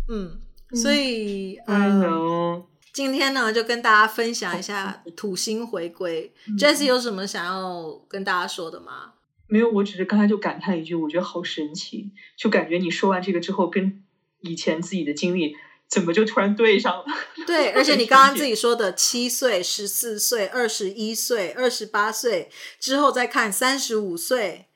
[0.09, 0.38] 嗯，
[0.75, 2.03] 所以嗯。
[2.03, 6.33] 呃今天呢，就跟大家分享一下土星回归。
[6.47, 9.14] 嗯、Jessie 有什么想要跟大家说的吗？
[9.49, 14.05] 没有，我只是刚才就感叹一句，我觉得好神奇，就感觉你说完这个之后，跟
[14.43, 15.57] 以前自己的经历
[15.89, 17.05] 怎么就突然对上了？
[17.45, 22.49] 对，而且你刚刚自己说的七岁、十四岁、二十一岁、二十八岁
[22.79, 24.66] 之后再看三十五岁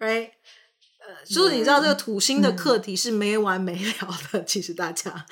[0.00, 0.30] ，right？
[1.12, 3.92] 呃，就是你知道这个土星的课题是没完没了
[4.32, 5.26] 的，嗯、其实大家，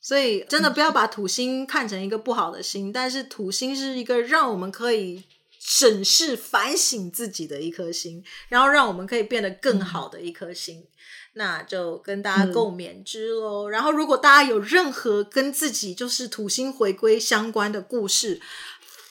[0.00, 5.24] 所以真的不要把土星看成一个不好的星，但是土星是一个让我们可以
[5.58, 10.78] 审视、反省自己的一颗星，然后让我们可以变得更好的一颗星。
[10.78, 10.86] 嗯、
[11.34, 13.68] 那就跟大家共勉之喽。
[13.68, 18.40] 嗯、然后，如果大家有任何跟自己就是土星回归相关的故事，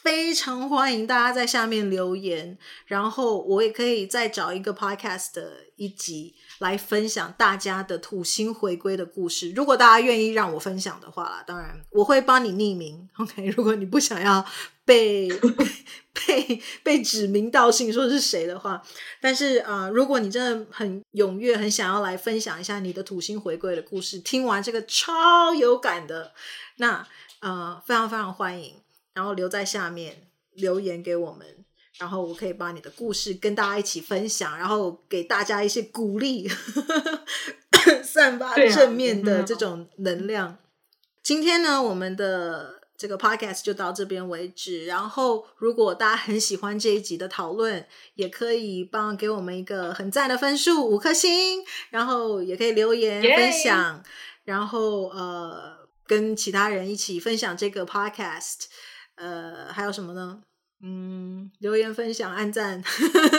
[0.08, 9.52] 非常欢迎大家在下面留言，然后我也可以再找一个 podcast 的一集来分享大家的土星回归的故事。
[9.52, 13.10] 如果大家愿意让我分享的话啦，当然我会帮你匿名。
[13.18, 14.46] OK，如果你不想要
[14.86, 15.28] 被
[16.26, 18.82] 被被指名道姓说是谁的话，
[19.20, 26.32] 但是啊、呃，如果你真的很踊跃，很想要来分享一下你的土星回归的故事，听完这个超有感的，
[26.78, 27.06] 那
[27.42, 28.74] 呃，非常非常欢迎。
[29.18, 31.66] 然后留在下面留言给我们，
[31.98, 36.48] 然后我可以把你的故事跟大家一起分享，然后给大家一些鼓励，
[38.06, 40.50] 散发正面的这种能量。
[40.50, 40.60] 啊、
[41.24, 44.86] 今天呢，我们的这个 podcast 就到这边为止。
[44.86, 51.64] 然后，如果大家很喜欢这一集的讨论，也可以帮给我们一个很赞的分数，五颗星。
[51.90, 54.04] 然后也可以留言分享!
[54.44, 58.66] 然后呃，跟其他人一起分享这个 podcast。
[59.18, 60.40] 呃，还有什么呢？
[60.82, 62.84] 嗯，留言、分享、按赞。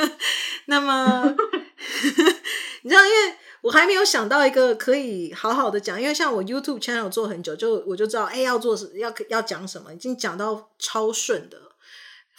[0.67, 1.23] 那么，
[2.83, 11.57] 你知道，因为我还没有想到一个可以好好的讲，因为像我 YouTube channel 做很久，就我就知道，哎，要做要要讲什么，已经讲到超顺的，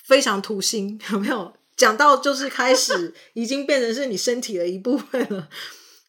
[0.04, 1.54] 非常土星， 有没有？
[1.78, 5.48] 讲到就是开始，已经变成是你身体的一部分了。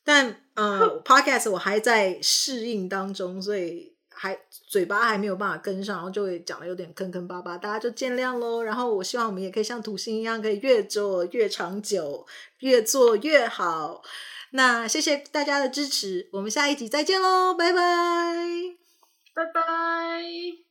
[0.03, 3.90] 但呃，Podcast 我还在适应当中，所以。
[4.23, 8.63] 还嘴巴还没有办法跟上，然后就会讲的有点坑坑巴巴，大家就见谅喽。
[8.63, 12.27] 然后我希望我们也可以像土星一样，可以越做越长久，
[12.59, 14.03] 越做越好。
[14.51, 17.79] 那谢谢大家的支持，我们下一集再见喽，拜拜，
[19.35, 20.70] 拜拜。